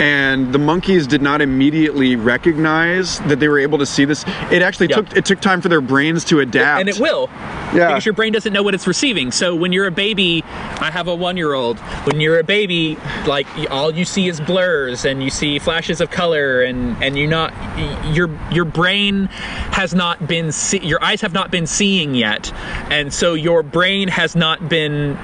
[0.00, 4.24] And the monkeys did not immediately recognize that they were able to see this.
[4.50, 4.96] It actually Yeah.
[4.96, 6.80] took it took time for their brains to adapt.
[6.80, 7.30] and it will
[7.72, 7.88] Yeah.
[7.88, 10.44] because your brain doesn't know what it's receiving so when you're a baby
[10.80, 14.40] i have a one year old when you're a baby like all you see is
[14.40, 17.52] blurs and you see flashes of color and and you're not
[18.12, 19.26] your your brain
[19.72, 22.52] has not been see, your eyes have not been seeing yet
[22.90, 25.16] and so your brain has not been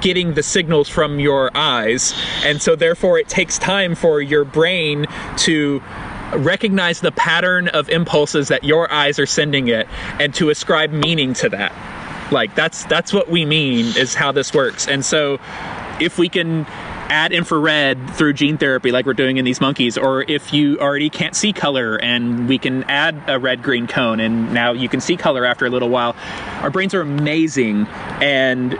[0.00, 2.12] getting the signals from your eyes
[2.44, 5.80] and so therefore it takes time for your brain to
[6.34, 9.86] recognize the pattern of impulses that your eyes are sending it
[10.20, 11.72] and to ascribe meaning to that.
[12.32, 14.88] Like that's that's what we mean is how this works.
[14.88, 15.38] And so
[16.00, 16.66] if we can
[17.08, 21.08] add infrared through gene therapy like we're doing in these monkeys or if you already
[21.08, 25.00] can't see color and we can add a red green cone and now you can
[25.00, 26.16] see color after a little while
[26.62, 27.86] our brains are amazing.
[28.20, 28.76] And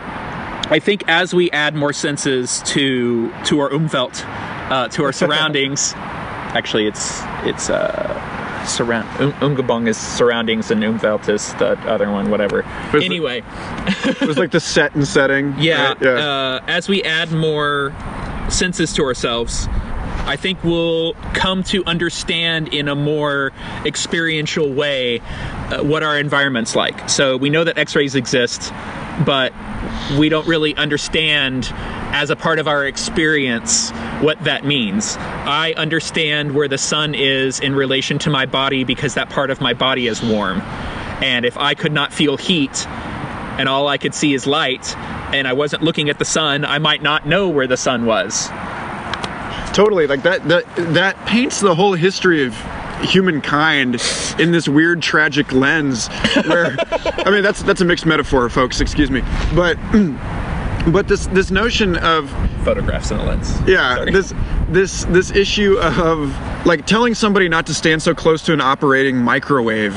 [0.69, 4.21] I think as we add more senses to to our umfeld,
[4.69, 11.27] uh, to our surroundings, actually it's it's uh, surround um, umgebung is surroundings and umfeld
[11.29, 12.63] is the other one, whatever.
[12.93, 13.43] Anyway,
[13.87, 15.55] it was like the set and setting.
[15.57, 16.01] yeah, right?
[16.01, 16.09] yeah.
[16.09, 17.95] Uh, as we add more
[18.49, 19.67] senses to ourselves,
[20.27, 23.53] I think we'll come to understand in a more
[23.85, 27.09] experiential way uh, what our environment's like.
[27.09, 28.73] So we know that X-rays exist,
[29.25, 29.53] but
[30.19, 31.71] we don't really understand
[32.11, 35.15] as a part of our experience what that means.
[35.17, 39.61] I understand where the sun is in relation to my body because that part of
[39.61, 40.61] my body is warm.
[41.21, 44.95] And if I could not feel heat and all I could see is light
[45.33, 48.49] and I wasn't looking at the sun, I might not know where the sun was.
[49.77, 50.65] Totally, like that that
[50.95, 52.55] that paints the whole history of
[53.03, 54.01] humankind
[54.39, 56.07] in this weird tragic lens
[56.47, 59.21] where I mean that's that's a mixed metaphor folks excuse me
[59.53, 59.77] but
[60.91, 62.27] but this this notion of
[62.65, 64.11] photographs in a lens yeah Sorry.
[64.11, 64.33] this
[64.67, 69.15] this this issue of like telling somebody not to stand so close to an operating
[69.17, 69.93] microwave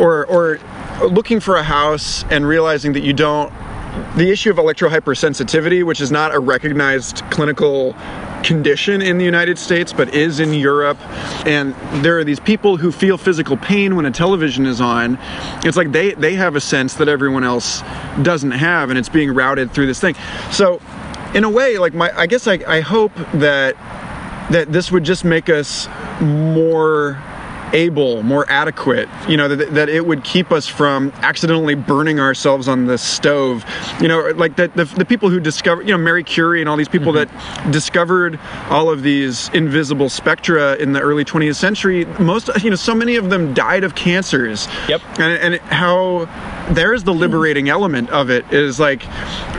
[0.00, 0.58] or or
[1.06, 3.52] looking for a house and realizing that you don't
[4.16, 7.94] the issue of electrohypersensitivity which is not a recognized clinical
[8.42, 10.98] condition in the United States, but is in Europe.
[11.46, 11.74] And
[12.04, 15.18] there are these people who feel physical pain when a television is on.
[15.64, 17.82] It's like they, they have a sense that everyone else
[18.22, 20.14] doesn't have, and it's being routed through this thing.
[20.50, 20.80] So,
[21.34, 23.76] in a way, like my, I guess I, I hope that
[24.50, 25.88] that this would just make us
[26.20, 27.22] more
[27.72, 32.68] able, more adequate, you know, that, that it would keep us from accidentally burning ourselves
[32.68, 33.64] on the stove.
[34.00, 36.76] You know, like the, the, the people who discovered, you know, Mary Curie and all
[36.76, 37.62] these people mm-hmm.
[37.64, 38.38] that discovered
[38.70, 43.16] all of these invisible spectra in the early 20th century, most, you know, so many
[43.16, 44.68] of them died of cancers.
[44.88, 45.02] Yep.
[45.18, 46.26] And, and how
[46.74, 49.02] there's the liberating element of it is like,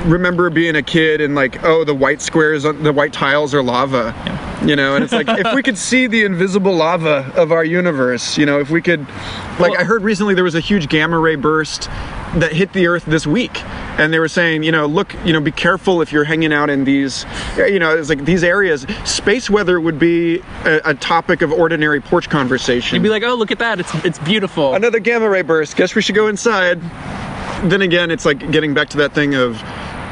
[0.05, 4.13] remember being a kid and like, oh, the white squares, the white tiles are lava.
[4.25, 7.63] Yeah you know and it's like if we could see the invisible lava of our
[7.63, 8.99] universe you know if we could
[9.57, 11.89] like well, i heard recently there was a huge gamma ray burst
[12.35, 13.63] that hit the earth this week.
[13.99, 16.69] And they were saying you know look you know be careful if you're hanging out
[16.69, 17.25] in these
[17.57, 18.85] you know it's like these areas.
[19.05, 22.95] Space weather would be a, a topic of ordinary porch conversation.
[22.95, 23.79] You'd be like oh look at that.
[23.79, 24.73] It's it's beautiful.
[24.73, 25.75] Another gamma ray burst.
[25.75, 26.79] Guess we should go inside.
[27.63, 29.61] Then again it's like getting back to that thing of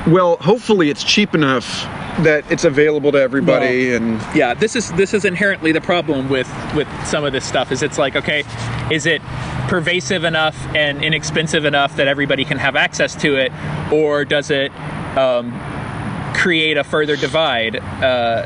[0.08, 1.84] well hopefully it's cheap enough
[2.24, 6.30] that it's available to everybody well, and yeah this is this is inherently the problem
[6.30, 8.43] with with some of this stuff is it's like okay
[8.89, 9.22] is it
[9.68, 13.51] pervasive enough and inexpensive enough that everybody can have access to it?
[13.91, 14.72] Or does it
[15.18, 15.51] um,
[16.34, 17.76] create a further divide?
[17.76, 18.45] Uh,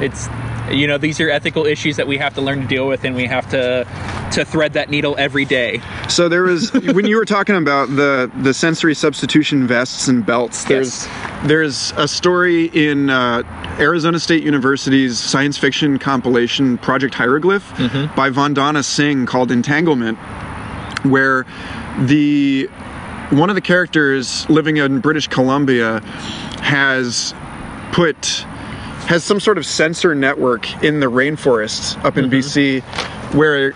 [0.00, 0.28] it's
[0.70, 3.14] you know these are ethical issues that we have to learn to deal with and
[3.14, 3.86] we have to
[4.32, 8.30] to thread that needle every day so there was when you were talking about the
[8.42, 11.48] the sensory substitution vests and belts there's yes.
[11.48, 13.42] there's a story in uh,
[13.78, 18.14] arizona state university's science fiction compilation project hieroglyph mm-hmm.
[18.14, 20.18] by vandana singh called entanglement
[21.04, 21.44] where
[22.00, 22.66] the
[23.30, 26.00] one of the characters living in british columbia
[26.62, 27.34] has
[27.92, 28.44] put
[29.10, 32.80] has some sort of sensor network in the rainforests up in mm-hmm.
[32.80, 33.72] BC where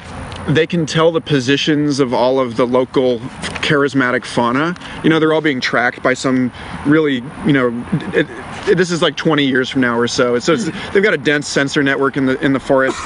[0.46, 3.18] they can tell the positions of all of the local
[3.58, 4.76] charismatic fauna.
[5.02, 6.52] You know, they're all being tracked by some
[6.86, 7.14] really,
[7.44, 8.28] you know, it,
[8.68, 10.38] it, this is like 20 years from now or so.
[10.38, 12.96] So they've got a dense sensor network in the in the forest,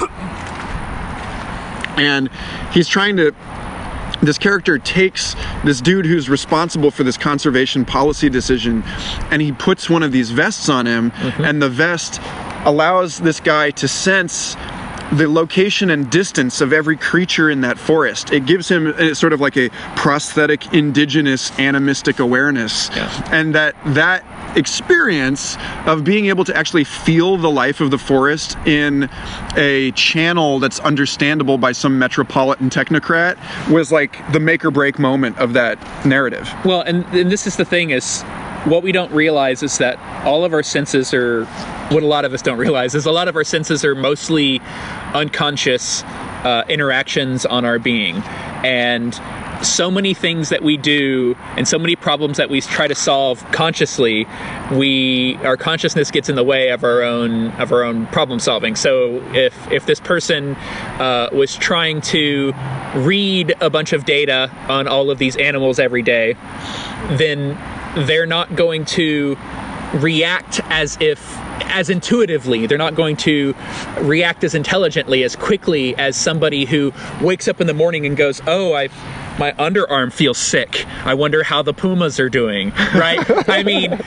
[1.97, 2.29] and
[2.73, 3.35] he's trying to
[4.23, 8.83] this character takes this dude who's responsible for this conservation policy decision
[9.31, 11.45] and he puts one of these vests on him mm-hmm.
[11.45, 12.21] and the vest
[12.65, 14.57] allows this guy to sense
[15.13, 18.33] the location and distance of every creature in that forest.
[18.33, 22.91] It gives him a, sort of like a prosthetic indigenous animistic awareness.
[22.91, 23.29] Yeah.
[23.33, 24.23] And that that
[24.57, 29.09] experience of being able to actually feel the life of the forest in
[29.57, 33.37] a channel that's understandable by some metropolitan technocrat
[33.71, 36.49] was like the make or break moment of that narrative.
[36.65, 38.23] Well, and, and this is the thing is
[38.65, 41.45] what we don't realize is that all of our senses are
[41.91, 44.61] what a lot of us don't realize is a lot of our senses are mostly
[45.15, 46.03] unconscious
[46.45, 48.17] uh, interactions on our being
[48.65, 49.15] and
[49.63, 53.45] so many things that we do and so many problems that we try to solve
[53.51, 54.27] consciously
[54.73, 58.77] we our consciousness gets in the way of our own of our own problem solving.
[58.77, 62.53] So if if this person uh, was trying to
[62.97, 66.37] read a bunch of data on all of these animals every day
[67.13, 67.59] then
[68.07, 69.37] they're not going to
[69.95, 71.37] react as if
[71.71, 72.67] as intuitively.
[72.67, 73.55] They're not going to
[74.01, 78.41] react as intelligently as quickly as somebody who wakes up in the morning and goes
[78.47, 78.89] oh i
[79.39, 83.19] my underarm feels sick i wonder how the pumas are doing right
[83.49, 83.99] i mean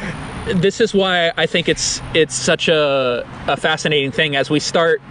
[0.55, 5.01] this is why i think it's it's such a, a fascinating thing as we start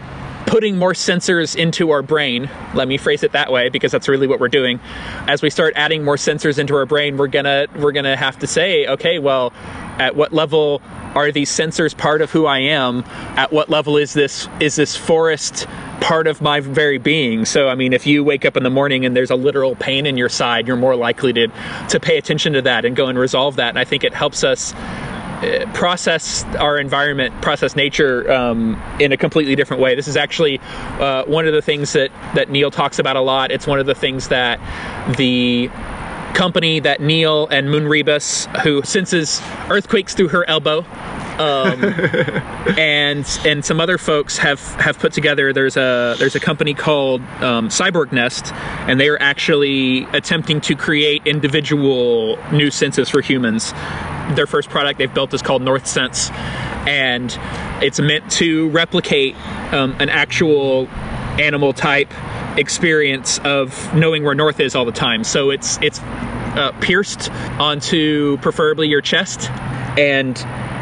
[0.47, 2.51] putting more sensors into our brain.
[2.75, 4.81] Let me phrase it that way because that's really what we're doing.
[5.29, 8.47] As we start adding more sensors into our brain, we're gonna we're gonna have to
[8.49, 9.53] say, okay, well,
[9.99, 10.83] At what level
[11.15, 13.05] are these sensors part of who I am?
[13.37, 15.69] At what level is this is this forest
[16.01, 17.45] part of my very being?
[17.45, 20.07] So I mean, if you wake up in the morning and there's a literal pain
[20.07, 21.49] in your side, you're more likely to
[21.89, 23.71] to pay attention to that and go and resolve that.
[23.71, 29.17] And I think it helps us uh, process our environment, process nature um, in a
[29.17, 29.95] completely different way.
[29.95, 30.59] This is actually
[30.99, 33.51] uh, one of the things that that Neil talks about a lot.
[33.51, 34.61] It's one of the things that
[35.17, 35.71] the
[36.35, 40.81] company that Neil and Moon Ribas, who senses earthquakes through her elbow,
[41.39, 41.85] um,
[42.79, 45.53] and and some other folks have have put together.
[45.53, 48.53] There's a there's a company called um, Cyborg Nest,
[48.89, 53.73] and they are actually attempting to create individual new senses for humans
[54.35, 56.31] their first product they've built is called North Sense,
[56.87, 57.37] and
[57.83, 59.35] it's meant to replicate
[59.73, 60.87] um, an actual
[61.41, 62.13] animal type
[62.59, 65.25] experience of knowing where north is all the time.
[65.25, 69.51] So it's it's uh, pierced onto preferably your chest,
[69.99, 70.37] and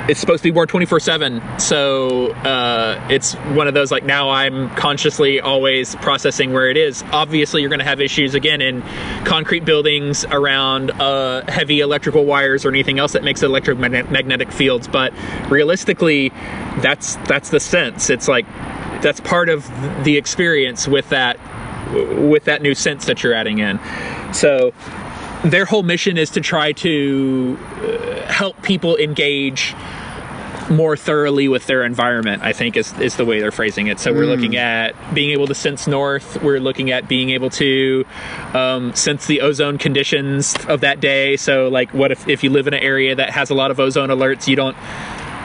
[0.08, 4.30] it's supposed to be worn 24 7 so uh, it's one of those like now
[4.30, 7.04] i'm consciously always processing where it is.
[7.12, 8.80] Obviously you're going to have issues again in
[9.26, 15.12] concrete buildings around uh, heavy electrical wires or anything else that makes electromagnetic fields but
[15.50, 16.32] realistically
[16.80, 18.10] that's that's the sense.
[18.10, 18.46] It's like
[19.02, 19.66] that's part of
[20.04, 21.38] the experience with that
[22.30, 23.80] with that new sense that you're adding in
[24.32, 24.72] so
[25.44, 29.74] their whole mission is to try to uh, help people engage
[30.70, 33.98] more thoroughly with their environment, I think is, is the way they're phrasing it.
[33.98, 34.36] So we're mm.
[34.36, 36.42] looking at being able to sense north.
[36.42, 38.04] We're looking at being able to
[38.54, 41.36] um, sense the ozone conditions of that day.
[41.36, 43.80] So like what if, if you live in an area that has a lot of
[43.80, 44.76] ozone alerts, you don't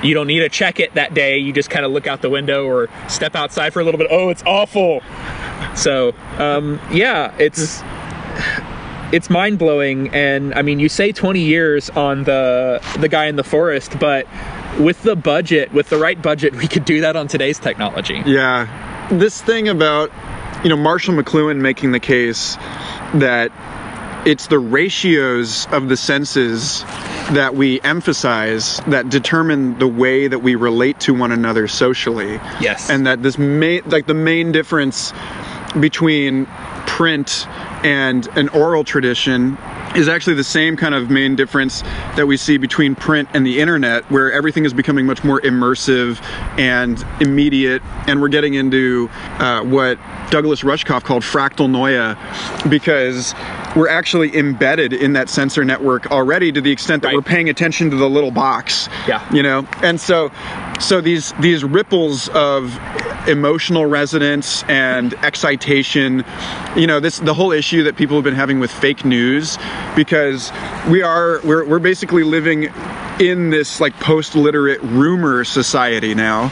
[0.04, 1.38] you don't need to check it that day.
[1.38, 4.08] You just kind of look out the window or step outside for a little bit.
[4.12, 5.02] Oh, it's awful.
[5.76, 7.82] So um, yeah, it's
[9.14, 10.10] it's mind blowing.
[10.10, 14.28] And I mean, you say 20 years on the the guy in the forest, but
[14.80, 18.22] with the budget, with the right budget, we could do that on today's technology.
[18.26, 19.08] Yeah.
[19.12, 20.12] This thing about,
[20.64, 22.56] you know, Marshall McLuhan making the case
[23.16, 23.52] that
[24.26, 26.84] it's the ratios of the senses
[27.32, 32.34] that we emphasize that determine the way that we relate to one another socially.
[32.60, 32.90] Yes.
[32.90, 35.14] And that this main like the main difference
[35.80, 36.46] between
[36.86, 37.48] print
[37.84, 39.58] and an oral tradition
[39.96, 41.82] is actually the same kind of main difference
[42.16, 46.22] that we see between print and the internet, where everything is becoming much more immersive
[46.58, 47.82] and immediate.
[48.08, 52.18] And we're getting into uh, what Douglas Rushkoff called fractalnoia,
[52.70, 53.34] because
[53.76, 57.16] we're actually embedded in that sensor network already to the extent that right.
[57.16, 58.88] we're paying attention to the little box.
[59.08, 59.28] Yeah.
[59.34, 60.32] You know, and so
[60.80, 62.78] so these these ripples of
[63.28, 66.24] emotional resonance and excitation.
[66.76, 69.58] You know this the whole issue that people have been having with fake news
[69.96, 70.52] because
[70.90, 72.70] we are we're, we're basically living
[73.20, 76.50] in this like post-literate rumor society now.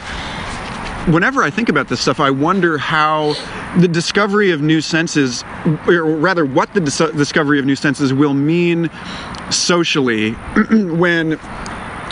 [1.08, 3.34] Whenever i think about this stuff i wonder how
[3.80, 5.42] the discovery of new senses
[5.88, 8.88] or rather what the dis- discovery of new senses will mean
[9.50, 10.30] socially
[10.70, 11.40] when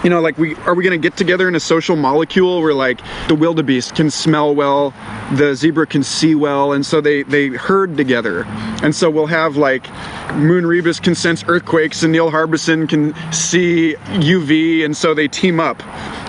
[0.03, 3.01] you know, like we are we gonna get together in a social molecule where like
[3.29, 4.95] the wildebeest can smell well,
[5.35, 8.45] the zebra can see well, and so they they herd together,
[8.83, 9.89] and so we'll have like
[10.35, 15.61] Moon Ribas can sense earthquakes and Neil Harbisson can see UV, and so they team
[15.61, 15.83] up.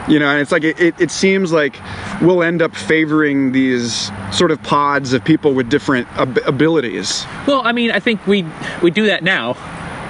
[0.08, 1.78] You know, and it's like it, it, it seems like
[2.22, 7.26] we'll end up favoring these sort of pods of people with different ab- abilities.
[7.48, 8.46] Well, I mean, I think we
[8.82, 9.56] we do that now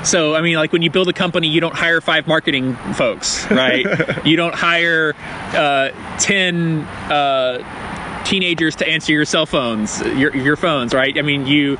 [0.03, 3.49] so, I mean, like when you build a company, you don't hire five marketing folks,
[3.51, 3.85] right?
[4.25, 5.13] you don't hire
[5.53, 5.89] uh,
[6.19, 11.17] 10 uh, teenagers to answer your cell phones, your, your phones, right?
[11.17, 11.77] I mean, you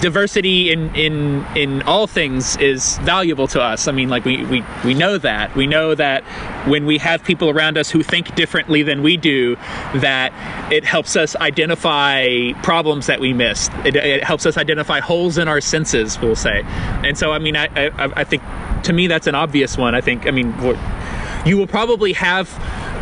[0.00, 3.88] diversity in in in all things is valuable to us.
[3.88, 5.54] I mean, like we we we know that.
[5.56, 6.24] We know that
[6.68, 9.56] when we have people around us who think differently than we do,
[9.96, 10.32] that
[10.72, 13.72] it helps us identify problems that we missed.
[13.84, 16.20] It, it helps us identify holes in our senses.
[16.20, 18.42] We'll say, and so I mean, I I, I think
[18.84, 19.94] to me that's an obvious one.
[19.94, 20.54] I think I mean
[21.44, 22.48] you will probably have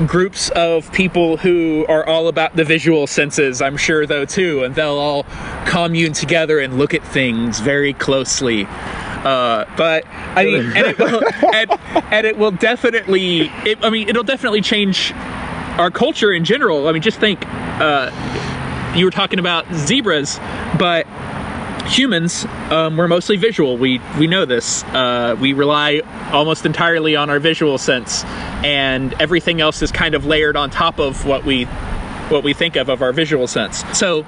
[0.06, 4.74] groups of people who are all about the visual senses, I'm sure, though, too, and
[4.74, 5.24] they'll all
[5.66, 8.66] commune together and look at things very closely.
[8.68, 11.22] Uh, but I mean, and it will,
[11.54, 11.70] and,
[12.12, 13.50] and it will definitely.
[13.64, 15.12] It, I mean, it'll definitely change
[15.78, 16.88] our culture in general.
[16.88, 17.44] I mean, just think.
[17.46, 18.10] Uh,
[18.96, 20.38] you were talking about zebras,
[20.78, 21.06] but
[21.86, 23.76] humans, um, we're mostly visual.
[23.76, 24.84] We we know this.
[24.84, 28.24] Uh, we rely almost entirely on our visual sense,
[28.64, 31.64] and everything else is kind of layered on top of what we
[32.28, 33.84] what we think of of our visual sense.
[33.96, 34.26] So,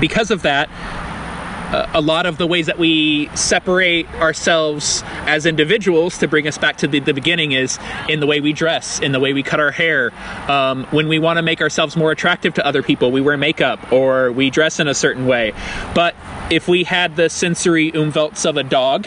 [0.00, 0.68] because of that,
[1.72, 6.56] uh, a lot of the ways that we separate ourselves as individuals to bring us
[6.56, 9.42] back to the, the beginning is in the way we dress, in the way we
[9.42, 10.12] cut our hair.
[10.50, 13.92] Um, when we want to make ourselves more attractive to other people, we wear makeup
[13.92, 15.52] or we dress in a certain way.
[15.94, 16.14] But
[16.50, 19.06] if we had the sensory umwelts of a dog,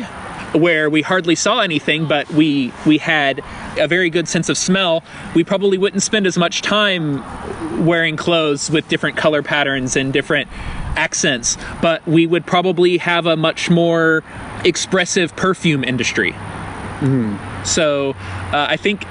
[0.54, 3.42] where we hardly saw anything, but we we had
[3.78, 5.04] a very good sense of smell,
[5.34, 7.24] we probably wouldn't spend as much time
[7.86, 10.50] wearing clothes with different color patterns and different
[10.96, 14.24] accents, but we would probably have a much more
[14.64, 16.34] expressive perfume industry.
[17.00, 17.66] Mm.
[17.66, 18.12] So
[18.52, 19.06] uh, I think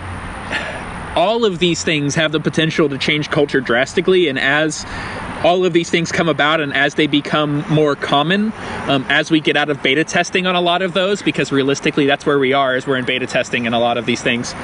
[1.16, 4.84] all of these things have the potential to change culture drastically, and as
[5.42, 8.52] all of these things come about and as they become more common
[8.88, 12.06] um, as we get out of beta testing on a lot of those because realistically
[12.06, 14.54] that's where we are is we're in beta testing in a lot of these things.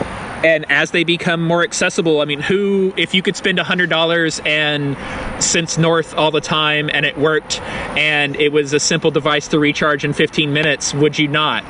[0.44, 5.42] And as they become more accessible i mean who if you could spend $100 and
[5.42, 7.60] sense north all the time and it worked
[7.96, 11.64] and it was a simple device to recharge in 15 minutes would you not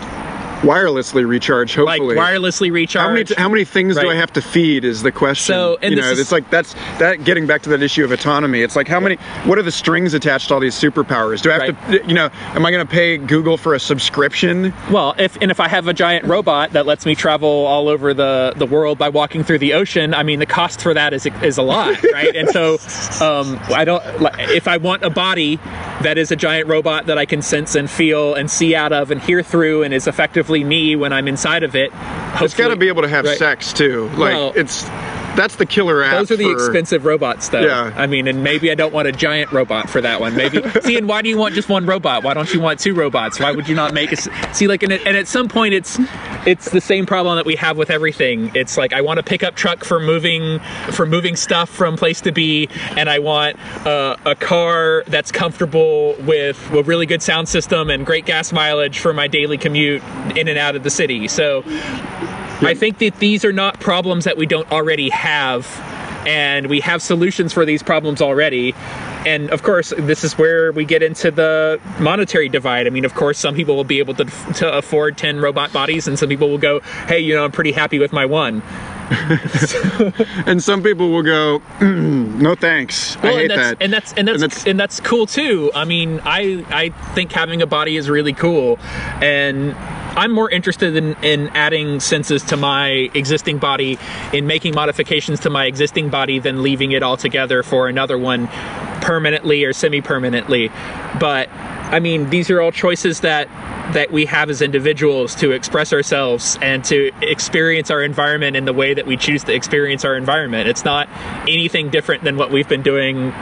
[0.62, 1.74] wirelessly recharge.
[1.74, 3.02] Hopefully, like wirelessly recharge.
[3.02, 4.02] How many how many things right.
[4.02, 4.84] do I have to feed?
[4.84, 5.52] Is the question.
[5.52, 8.12] So and you know, is, it's like that's that getting back to that issue of
[8.12, 8.62] autonomy.
[8.62, 9.16] It's like how many?
[9.44, 11.42] What are the strings attached to all these superpowers?
[11.42, 12.02] Do I have right.
[12.02, 12.07] to?
[12.07, 14.72] You know, am I going to pay Google for a subscription?
[14.90, 18.14] Well, if and if I have a giant robot that lets me travel all over
[18.14, 21.26] the the world by walking through the ocean, I mean, the cost for that is
[21.42, 22.34] is a lot, right?
[22.34, 22.74] and so,
[23.24, 24.02] um, I don't.
[24.50, 25.59] If I want a body
[26.03, 29.11] that is a giant robot that I can sense and feel and see out of
[29.11, 31.90] and hear through and is effectively me when I'm inside of it.
[32.40, 33.38] It's got to be able to have right.
[33.38, 34.09] sex too.
[34.11, 34.84] Like well, it's
[35.37, 36.18] that's the killer app.
[36.18, 37.61] Those are the for, expensive robots, though.
[37.61, 37.93] Yeah.
[37.97, 40.34] I mean, and maybe I don't want a giant robot for that one.
[40.34, 42.24] Maybe see, and why do you want just one robot?
[42.24, 43.39] Why don't you want two robots?
[43.39, 44.16] Why would you not make a
[44.55, 44.82] see like?
[44.82, 45.99] And, and at some point, it's
[46.47, 48.51] it's the same problem that we have with everything.
[48.55, 50.61] It's like I want a pickup truck for moving
[50.93, 56.14] for moving stuff from place to be, and I want uh, a car that's comfortable
[56.20, 60.03] with a really good sound system and great gas mileage for my daily commute
[60.37, 61.28] in and out of the city.
[61.28, 61.62] So
[62.61, 65.66] I think that these are not problems that we don't already have,
[66.26, 68.74] and we have solutions for these problems already.
[69.26, 72.86] And of course, this is where we get into the monetary divide.
[72.86, 76.09] I mean, of course, some people will be able to, to afford 10 robot bodies,
[76.09, 78.62] and some people will go, hey, you know, I'm pretty happy with my one.
[80.46, 83.16] and some people will go, mm, no thanks.
[83.22, 83.76] Well, I hate and that.
[83.80, 85.70] And that's and that's, and that's and that's cool too.
[85.74, 88.78] I mean, I I think having a body is really cool,
[89.22, 89.74] and
[90.16, 93.98] I'm more interested in, in adding senses to my existing body,
[94.32, 98.48] in making modifications to my existing body than leaving it all together for another one
[99.02, 100.70] permanently or semi-permanently.
[101.20, 101.50] But
[101.87, 103.49] I mean, these are all choices that
[103.93, 108.72] that we have as individuals to express ourselves and to experience our environment in the
[108.72, 110.68] way that we choose to experience our environment.
[110.68, 111.09] It's not
[111.43, 113.32] anything different than what we've been doing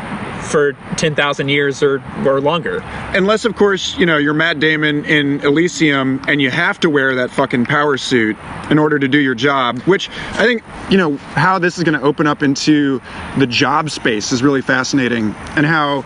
[0.45, 2.81] for 10,000 years or, or longer.
[3.15, 7.15] Unless, of course, you know, you're Matt Damon in Elysium and you have to wear
[7.15, 8.37] that fucking power suit
[8.71, 11.99] in order to do your job, which I think, you know, how this is going
[11.99, 13.01] to open up into
[13.39, 16.05] the job space is really fascinating and how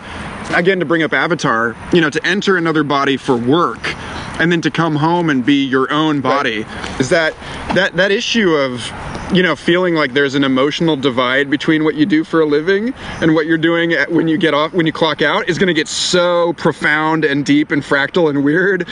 [0.55, 3.95] again to bring up avatar you know to enter another body for work
[4.39, 6.99] and then to come home and be your own body right.
[6.99, 7.33] is that
[7.75, 8.91] that that issue of
[9.33, 12.93] you know, feeling like there's an emotional divide between what you do for a living
[13.21, 15.73] and what you're doing when you get off, when you clock out, is going to
[15.73, 18.87] get so profound and deep and fractal and weird.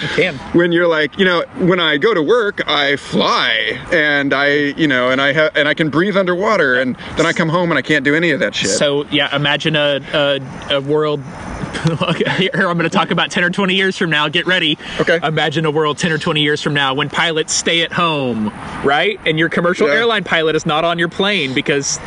[0.54, 4.88] When you're like, you know, when I go to work, I fly and I, you
[4.88, 7.78] know, and I have and I can breathe underwater, and then I come home and
[7.78, 8.70] I can't do any of that shit.
[8.70, 11.22] So yeah, imagine a a, a world
[12.38, 14.28] here I'm going to talk about 10 or 20 years from now.
[14.30, 14.78] Get ready.
[14.99, 15.19] Okay.
[15.21, 18.49] Imagine a world 10 or 20 years from now when pilots stay at home,
[18.84, 19.19] right?
[19.25, 19.95] And your commercial yeah.
[19.95, 21.99] airline pilot is not on your plane because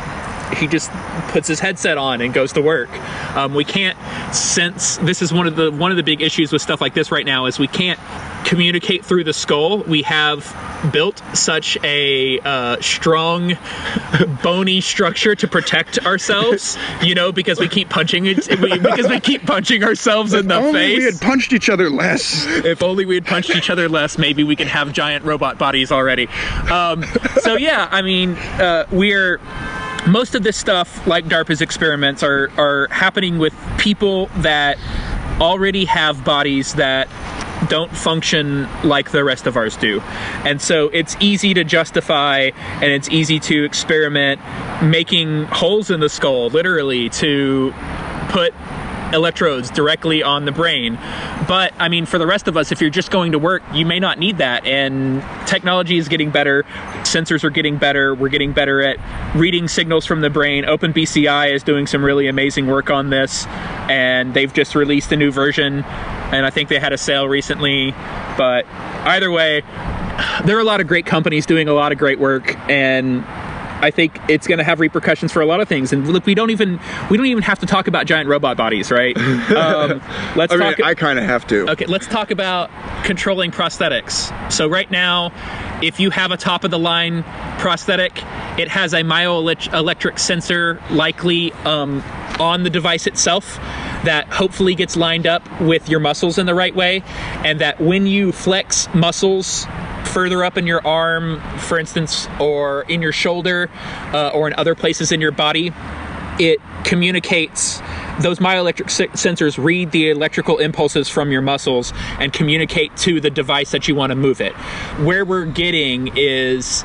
[0.53, 0.91] he just
[1.29, 2.89] puts his headset on and goes to work.
[3.35, 3.97] Um, we can't
[4.33, 4.97] sense.
[4.97, 7.25] This is one of the one of the big issues with stuff like this right
[7.25, 7.99] now is we can't
[8.45, 9.79] communicate through the skull.
[9.83, 10.55] We have
[10.91, 13.53] built such a uh, strong,
[14.43, 16.77] bony structure to protect ourselves.
[17.01, 20.55] You know, because we keep punching it, we, because we keep punching ourselves in the
[20.55, 20.63] face.
[20.65, 20.75] if face.
[20.75, 22.45] Only we had punched each other less.
[22.45, 25.91] If only we had punched each other less, maybe we could have giant robot bodies
[25.91, 26.27] already.
[26.69, 27.03] Um,
[27.41, 29.39] so yeah, I mean, uh, we're
[30.07, 34.77] most of this stuff, like DARPA's experiments, are, are happening with people that
[35.39, 37.07] already have bodies that
[37.69, 39.99] don't function like the rest of ours do.
[40.45, 44.41] And so it's easy to justify and it's easy to experiment
[44.81, 47.73] making holes in the skull, literally, to
[48.29, 48.53] put
[49.13, 50.95] electrodes directly on the brain.
[51.47, 53.85] but I mean, for the rest of us, if you're just going to work, you
[53.85, 54.65] may not need that.
[54.65, 56.63] And technology is getting better.
[57.03, 58.15] Sensors are getting better.
[58.15, 58.97] We're getting better at
[59.35, 60.63] reading signals from the brain.
[60.63, 63.45] OpenBCI is doing some really amazing work on this,
[63.89, 65.83] and they've just released a new version.
[65.83, 67.91] And I think they had a sale recently.
[68.37, 68.65] But
[69.05, 69.61] either way,
[70.45, 73.25] there are a lot of great companies doing a lot of great work, and
[73.81, 75.91] I think it's going to have repercussions for a lot of things.
[75.91, 76.79] And look, we don't even
[77.09, 79.17] we don't even have to talk about giant robot bodies, right?
[79.51, 80.01] Um,
[80.35, 80.77] let's I talk.
[80.77, 81.69] mean, I kind of have to.
[81.71, 82.69] Okay, let's talk about
[83.03, 84.31] controlling prosthetics.
[84.51, 85.31] So right now,
[85.81, 87.23] if you have a top of the line
[87.59, 88.17] prosthetic,
[88.57, 92.01] it has a myoelectric sensor likely um,
[92.39, 93.57] on the device itself
[94.03, 97.03] that hopefully gets lined up with your muscles in the right way
[97.43, 99.67] and that when you flex muscles
[100.05, 103.69] further up in your arm, for instance, or in your shoulder,
[104.13, 105.73] uh, or in other places in your body,
[106.39, 107.81] it communicates
[108.19, 113.71] those myoelectric sensors read the electrical impulses from your muscles and communicate to the device
[113.71, 114.53] that you want to move it.
[114.99, 116.83] Where we're getting is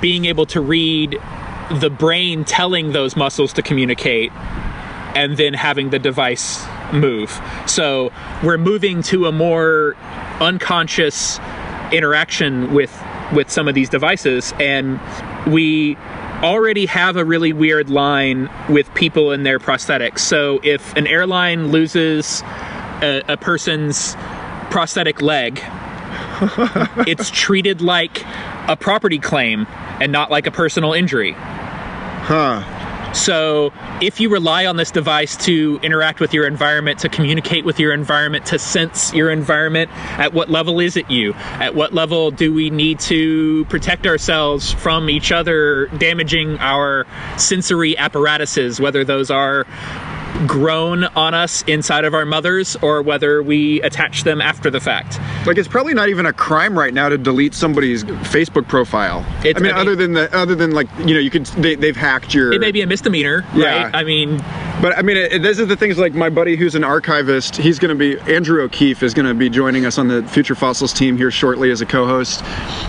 [0.00, 1.18] being able to read
[1.70, 4.32] the brain telling those muscles to communicate
[5.16, 7.40] and then having the device move.
[7.66, 8.12] So
[8.42, 9.96] we're moving to a more
[10.40, 11.40] unconscious
[11.92, 15.00] interaction with with some of these devices and
[15.52, 15.96] we
[16.46, 20.20] already have a really weird line with people in their prosthetics.
[20.20, 22.42] So if an airline loses
[23.02, 24.14] a, a person's
[24.70, 25.60] prosthetic leg,
[27.06, 28.24] it's treated like
[28.68, 29.66] a property claim
[30.00, 31.32] and not like a personal injury.
[31.32, 32.62] Huh.
[33.16, 37.80] So, if you rely on this device to interact with your environment, to communicate with
[37.80, 41.32] your environment, to sense your environment, at what level is it you?
[41.32, 47.06] At what level do we need to protect ourselves from each other damaging our
[47.38, 49.66] sensory apparatuses, whether those are
[50.46, 55.18] grown on us inside of our mothers or whether we attach them after the fact.
[55.46, 59.20] Like it's probably not even a crime right now to delete somebody's Facebook profile.
[59.44, 61.46] It's- I mean, I mean- other than the other than like you know you could
[61.46, 62.52] they, they've hacked your.
[62.52, 63.84] It may be a misdemeanor, Yeah.
[63.84, 63.94] right?
[63.94, 64.42] I mean,
[64.82, 67.56] But I mean, it, those are the things like my buddy who's an archivist.
[67.56, 70.54] He's going to be Andrew O'Keefe is going to be joining us on the Future
[70.54, 72.42] Fossils team here shortly as a co-host,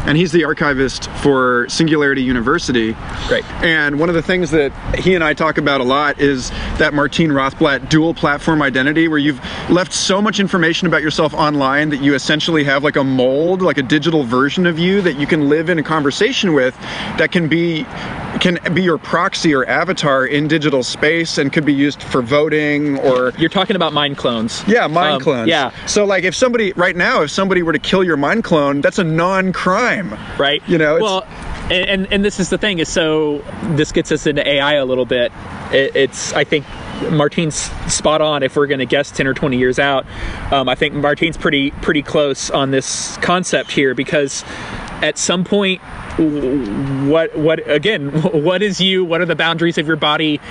[0.05, 2.95] and he's the archivist for Singularity University.
[3.27, 3.45] Great.
[3.63, 6.93] And one of the things that he and I talk about a lot is that
[6.93, 12.01] Martine Rothblatt dual platform identity, where you've left so much information about yourself online that
[12.01, 15.47] you essentially have like a mold, like a digital version of you that you can
[15.49, 16.75] live in a conversation with,
[17.19, 17.85] that can be
[18.41, 22.97] can be your proxy or avatar in digital space and could be used for voting
[22.99, 24.63] or you're talking about mind clones.
[24.67, 25.47] yeah, mind Um, clones.
[25.47, 28.81] Yeah, So like if somebody right now, if somebody were to kill your mind clone,
[28.81, 30.15] that's a non-crime.
[30.37, 30.61] right?
[30.67, 31.23] You know, it's- well,
[31.71, 33.43] and, and and this is the thing is so
[33.75, 35.31] this gets us into AI a little bit.
[35.71, 36.63] It, it's I think
[37.11, 37.55] Martine's
[37.91, 38.43] spot on.
[38.43, 40.05] If we're going to guess ten or twenty years out,
[40.51, 44.43] um, I think Martine's pretty pretty close on this concept here because
[45.01, 45.81] at some point.
[47.09, 48.11] What what again?
[48.47, 49.03] What is you?
[49.03, 50.39] What are the boundaries of your body?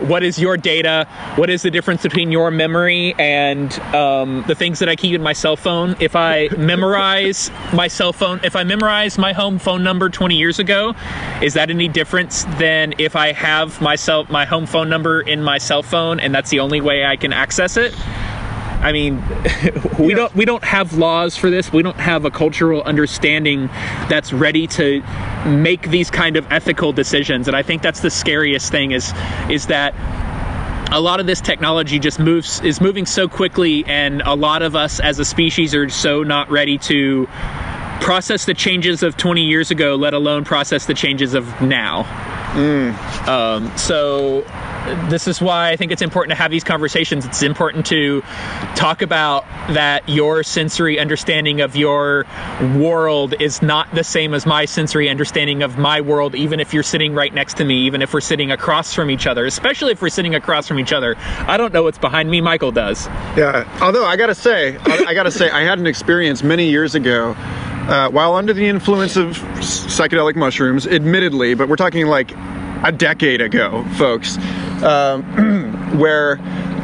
[0.00, 1.06] What is your data?
[1.36, 5.22] What is the difference between your memory and um, the things that I keep in
[5.22, 5.94] my cell phone?
[6.00, 10.58] If I memorize my cell phone, if I memorize my home phone number 20 years
[10.58, 10.94] ago,
[11.40, 15.44] is that any difference than if I have my cell, my home phone number in
[15.44, 17.94] my cell phone and that's the only way I can access it?
[18.80, 19.16] I mean,
[19.98, 20.16] we Yeah.
[20.16, 21.72] don't we don't have laws for this.
[21.72, 23.66] We don't have a cultural understanding
[24.08, 25.02] that's ready to
[25.46, 27.48] make these kind of ethical decisions.
[27.48, 29.12] And I think that's the scariest thing is
[29.48, 29.94] is that
[30.90, 34.74] a lot of this technology just moves is moving so quickly and a lot of
[34.74, 37.26] us as a species are so not ready to
[38.00, 42.04] process the changes of 20 years ago let alone process the changes of now
[43.26, 44.42] um, so
[45.08, 47.24] this is why I think it's important to have these conversations.
[47.26, 48.22] It's important to
[48.74, 52.26] talk about that your sensory understanding of your
[52.76, 56.82] world is not the same as my sensory understanding of my world, even if you're
[56.82, 60.02] sitting right next to me, even if we're sitting across from each other, especially if
[60.02, 61.16] we're sitting across from each other.
[61.18, 63.06] I don't know what's behind me, Michael does.
[63.36, 63.68] Yeah.
[63.80, 67.34] Although I gotta say, I, gotta say, I had an experience many years ago.
[67.88, 72.32] Uh, while under the influence of psychedelic mushrooms, admittedly, but we're talking like
[72.84, 74.36] a decade ago, folks,
[74.82, 75.22] um,
[75.98, 76.38] where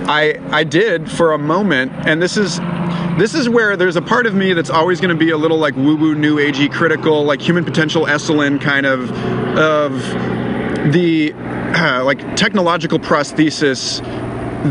[0.06, 2.58] I I did for a moment, and this is
[3.18, 5.58] this is where there's a part of me that's always going to be a little
[5.58, 9.10] like woo woo new agey critical, like human potential Esalen kind of
[9.58, 10.02] of
[10.92, 14.02] the uh, like technological prosthesis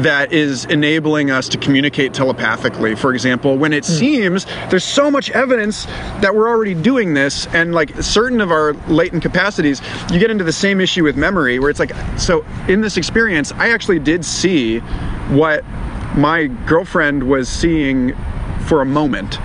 [0.01, 3.93] that is enabling us to communicate telepathically for example when it hmm.
[3.93, 5.85] seems there's so much evidence
[6.21, 9.81] that we're already doing this and like certain of our latent capacities
[10.11, 13.51] you get into the same issue with memory where it's like so in this experience
[13.53, 14.79] i actually did see
[15.29, 15.63] what
[16.15, 18.15] my girlfriend was seeing
[18.67, 19.39] for a moment.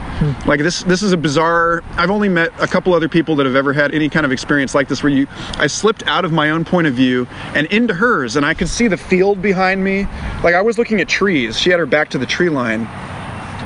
[0.47, 3.55] Like this this is a bizarre I've only met a couple other people that have
[3.55, 6.51] ever had any kind of experience like this where you I slipped out of my
[6.51, 10.07] own point of view and into hers and I could see the field behind me.
[10.43, 11.59] Like I was looking at trees.
[11.59, 12.81] She had her back to the tree line.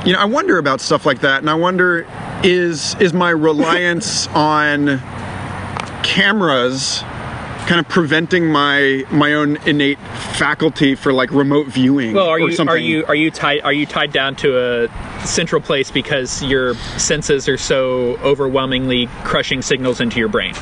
[0.04, 2.06] You know, I wonder about stuff like that and I wonder
[2.44, 4.98] is is my reliance on
[6.02, 7.02] cameras
[7.72, 9.98] kind of preventing my my own innate
[10.36, 12.74] faculty for like remote viewing Well, are or you something.
[12.74, 16.74] are you are you tied are you tied down to a central place because your
[16.98, 20.52] senses are so overwhelmingly crushing signals into your brain?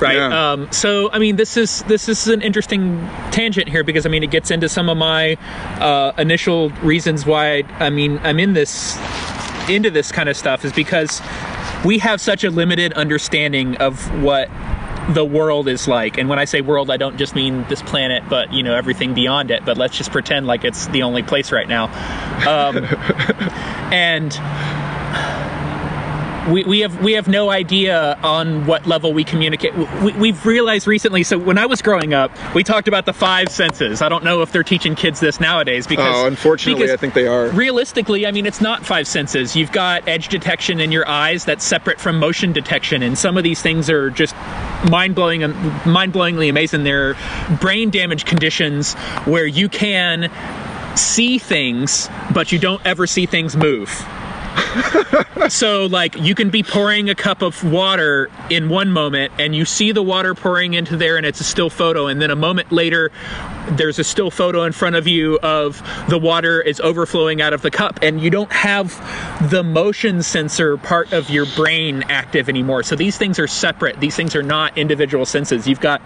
[0.00, 0.16] right.
[0.16, 0.52] yeah.
[0.52, 4.22] Um, so I mean, this is this is an interesting tangent here because I mean
[4.22, 5.34] it gets into some of my
[5.78, 8.96] uh, initial reasons why I mean I'm in this
[9.68, 11.20] into this kind of stuff is because
[11.84, 14.48] we have such a limited understanding of what
[15.10, 18.22] the world is like and when i say world i don't just mean this planet
[18.28, 21.52] but you know everything beyond it but let's just pretend like it's the only place
[21.52, 21.84] right now
[22.48, 22.78] um,
[23.92, 24.32] and
[26.50, 29.74] we, we have we have no idea on what level we communicate.
[30.02, 31.22] We, we've realized recently.
[31.22, 34.02] So when I was growing up, we talked about the five senses.
[34.02, 37.14] I don't know if they're teaching kids this nowadays because Oh, unfortunately, because I think
[37.14, 37.48] they are.
[37.48, 39.56] realistically, I mean, it's not five senses.
[39.56, 43.44] You've got edge detection in your eyes that's separate from motion detection, and some of
[43.44, 44.34] these things are just
[44.90, 45.40] mind blowing,
[45.86, 46.84] mind blowingly amazing.
[46.84, 47.16] They're
[47.60, 50.30] brain damage conditions where you can
[50.96, 53.90] see things, but you don't ever see things move.
[55.48, 59.64] so like you can be pouring a cup of water in one moment and you
[59.64, 62.70] see the water pouring into there and it's a still photo and then a moment
[62.70, 63.10] later
[63.72, 67.62] there's a still photo in front of you of the water is overflowing out of
[67.62, 68.90] the cup and you don't have
[69.50, 72.82] the motion sensor part of your brain active anymore.
[72.82, 74.00] So these things are separate.
[74.00, 75.66] These things are not individual senses.
[75.66, 76.02] You've got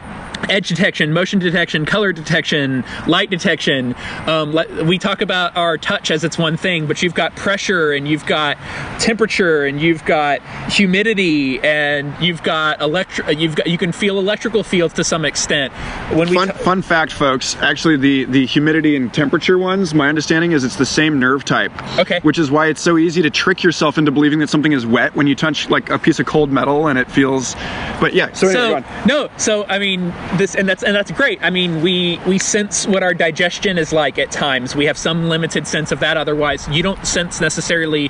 [0.48, 3.94] edge detection motion detection color detection light detection.
[4.26, 7.92] Um, le- we talk about our touch as it's one thing but you've got pressure
[7.92, 8.56] and you've got
[9.00, 10.40] temperature and you've got
[10.70, 15.72] humidity and you've got electri- you've got you can feel electrical fields to some extent.
[16.12, 17.47] When we Fun, ta- fun fact, folks.
[17.57, 21.72] Actually, the, the humidity and temperature ones, my understanding is it's the same nerve type.
[21.99, 22.20] Okay.
[22.20, 25.14] Which is why it's so easy to trick yourself into believing that something is wet
[25.14, 27.55] when you touch like a piece of cold metal and it feels.
[28.01, 28.32] But yeah.
[28.32, 31.82] So, anyway, so no so i mean this and that's and that's great i mean
[31.82, 35.92] we we sense what our digestion is like at times we have some limited sense
[35.92, 38.09] of that otherwise you don't sense necessarily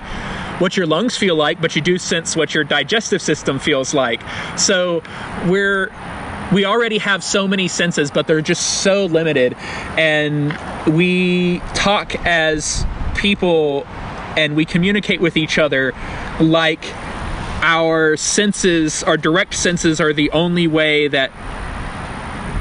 [0.58, 4.20] what your lungs feel like but you do sense what your digestive system feels like
[4.58, 5.02] so
[5.46, 5.90] we're
[6.52, 9.54] we already have so many senses but they're just so limited
[9.96, 10.52] and
[10.94, 12.86] we talk as
[13.16, 13.86] people
[14.36, 15.92] and we communicate with each other
[16.40, 16.84] like
[17.60, 21.32] our senses, our direct senses, are the only way that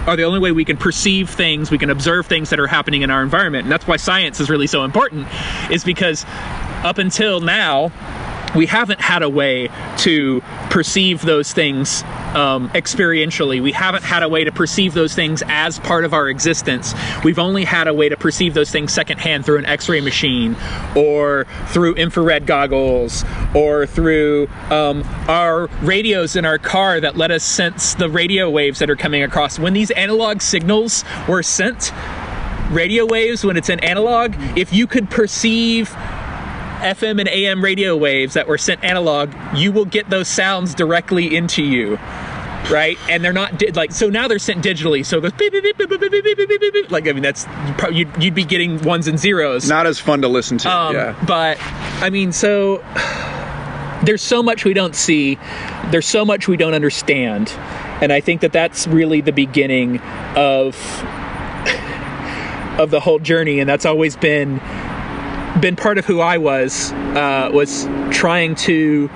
[0.07, 3.01] are the only way we can perceive things, we can observe things that are happening
[3.01, 3.65] in our environment.
[3.65, 5.27] And that's why science is really so important,
[5.69, 6.25] is because
[6.83, 7.91] up until now,
[8.57, 10.41] we haven't had a way to
[10.71, 12.01] perceive those things
[12.33, 13.61] um, experientially.
[13.61, 16.93] We haven't had a way to perceive those things as part of our existence.
[17.23, 20.55] We've only had a way to perceive those things secondhand through an x ray machine
[20.95, 23.23] or through infrared goggles
[23.55, 28.79] or through um, our radios in our car that let us sense the radio waves
[28.79, 29.59] that are coming across.
[29.59, 31.93] When these analog signals were sent,
[32.71, 35.95] radio waves, when it's an analog, if you could perceive
[36.81, 41.35] FM and AM radio waves that were sent analog, you will get those sounds directly
[41.35, 41.97] into you
[42.69, 42.97] right?
[43.09, 45.05] And they're not di- like so now they're sent digitally.
[45.05, 47.45] So beep, beep, beep, like I mean that's
[47.91, 49.67] you'd, you'd be getting ones and zeros.
[49.67, 50.69] Not as fun to listen to.
[50.69, 51.25] Um, yeah.
[51.25, 51.57] But
[52.01, 52.77] I mean, so
[54.03, 55.37] there's so much we don't see.
[55.91, 57.49] There's so much we don't understand,
[58.01, 59.99] and I think that that's really the beginning
[60.35, 60.75] of
[62.79, 63.59] of the whole journey.
[63.59, 64.59] And that's always been
[65.59, 69.09] been part of who I was uh, was trying to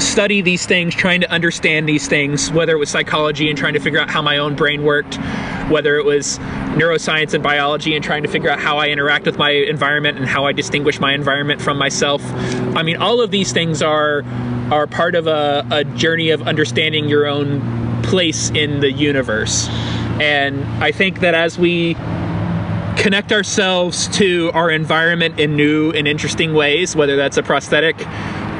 [0.00, 3.80] study these things, trying to understand these things, whether it was psychology and trying to
[3.80, 5.16] figure out how my own brain worked,
[5.68, 6.38] whether it was
[6.76, 10.26] neuroscience and biology and trying to figure out how I interact with my environment and
[10.26, 12.22] how I distinguish my environment from myself.
[12.76, 14.24] I mean, all of these things are
[14.70, 19.68] are part of a, a journey of understanding your own place in the universe.
[20.20, 21.94] And I think that as we
[22.96, 27.96] connect ourselves to our environment in new and interesting ways, whether that's a prosthetic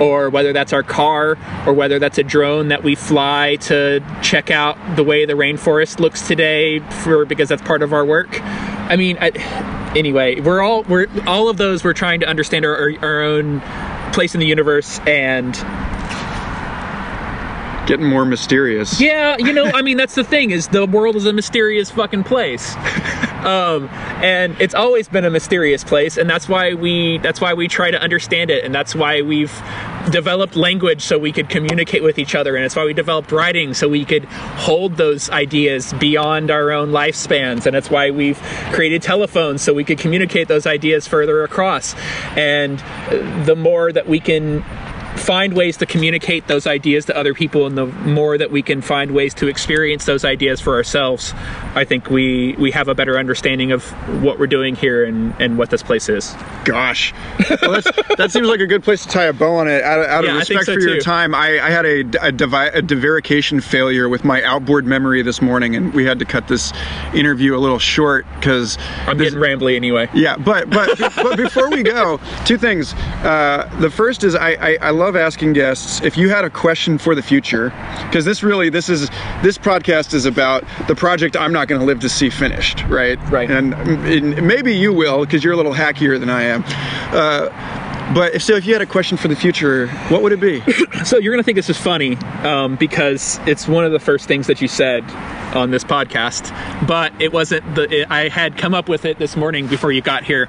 [0.01, 4.51] or whether that's our car or whether that's a drone that we fly to check
[4.51, 8.41] out the way the rainforest looks today for because that's part of our work.
[8.43, 9.31] I mean, I,
[9.97, 13.61] anyway, we're all we're all of those we're trying to understand our, our, our own
[14.13, 15.55] place in the universe and
[17.87, 18.99] Getting more mysterious.
[18.99, 22.25] yeah, you know, I mean that's the thing is the world is a mysterious fucking
[22.25, 22.75] place.
[23.45, 23.89] um,
[24.23, 27.91] and it's always been a mysterious place, and that's why we that's why we try
[27.91, 29.53] to understand it, and that's why we've
[30.11, 33.75] developed language so we could communicate with each other, and it's why we developed writing
[33.75, 38.41] so we could hold those ideas beyond our own lifespans, and it's why we've
[38.73, 41.95] created telephones so we could communicate those ideas further across,
[42.37, 42.79] and
[43.47, 44.65] the more that we can
[45.17, 48.83] find ways to communicate those ideas to other people and the more that we can
[48.83, 51.33] find ways to experience those ideas for ourselves
[51.75, 53.85] i think we we have a better understanding of
[54.23, 56.35] what we're doing here and and what this place is
[56.65, 57.13] Gosh,
[57.61, 57.83] well,
[58.17, 59.83] that seems like a good place to tie a bow on it.
[59.83, 62.33] Out of, out of Yeah, respect so for your time, I, I had a, a,
[62.33, 66.49] devi- a devarication failure with my outboard memory this morning, and we had to cut
[66.49, 66.73] this
[67.13, 71.83] interview a little short because i'm getting rambly anyway Yeah, but but but before we
[71.83, 72.95] go, two things.
[72.95, 76.99] Uh, the first is I, I I love asking guests if you had a question
[76.99, 77.71] for the future,
[78.07, 79.11] because this really this is
[79.43, 83.19] this podcast is about the project I'm not going to live to see finished, right?
[83.31, 83.51] Right.
[83.51, 86.65] And, and maybe you will, because you're a little hackier than I am.
[87.13, 90.41] Uh, but if so, if you had a question for the future, what would it
[90.41, 90.63] be?
[91.05, 94.47] So you're gonna think this is funny um, because it's one of the first things
[94.47, 95.05] that you said
[95.55, 96.51] on this podcast,
[96.87, 97.75] but it wasn't.
[97.75, 100.49] The it, I had come up with it this morning before you got here.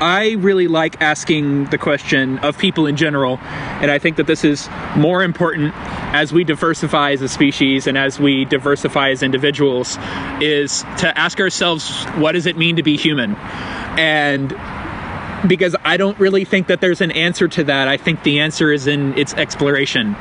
[0.00, 4.44] I really like asking the question of people in general, and I think that this
[4.44, 5.72] is more important
[6.14, 9.96] as we diversify as a species and as we diversify as individuals,
[10.40, 13.36] is to ask ourselves, what does it mean to be human?
[13.96, 14.52] And
[15.46, 17.88] because I don't really think that there's an answer to that.
[17.88, 20.14] I think the answer is in its exploration.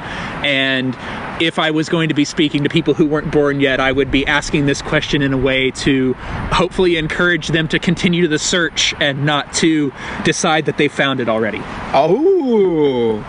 [0.44, 0.98] And
[1.42, 4.12] if I was going to be speaking to people who weren't born yet, I would
[4.12, 6.14] be asking this question in a way to
[6.52, 9.92] hopefully encourage them to continue the search and not to
[10.24, 11.62] decide that they found it already.
[11.94, 13.24] Oh,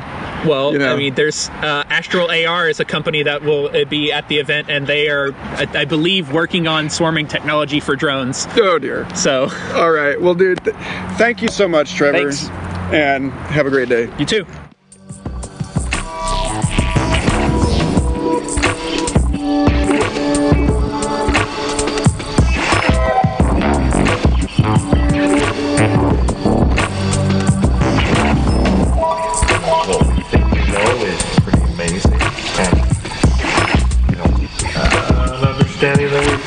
[0.45, 0.93] Well, You know.
[0.93, 4.38] I mean, there's uh, Astral AR is a company that will uh, be at the
[4.38, 8.47] event, and they are, I, I believe, working on swarming technology for drones.
[8.55, 9.07] Oh dear.
[9.16, 10.20] So, All right.
[10.20, 10.76] Well, dude, th-
[11.18, 12.32] thank you so much, Trevor.
[12.32, 12.47] Thanks.
[12.93, 14.10] And have a great day.
[14.18, 14.45] you too.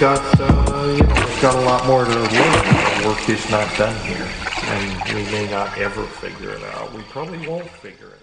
[0.02, 3.06] Got, uh, you know, we've got a lot more to learn.
[3.06, 4.28] Work is not done here.
[4.64, 6.92] And we may not ever figure it out.
[6.92, 8.21] We probably won't figure it out.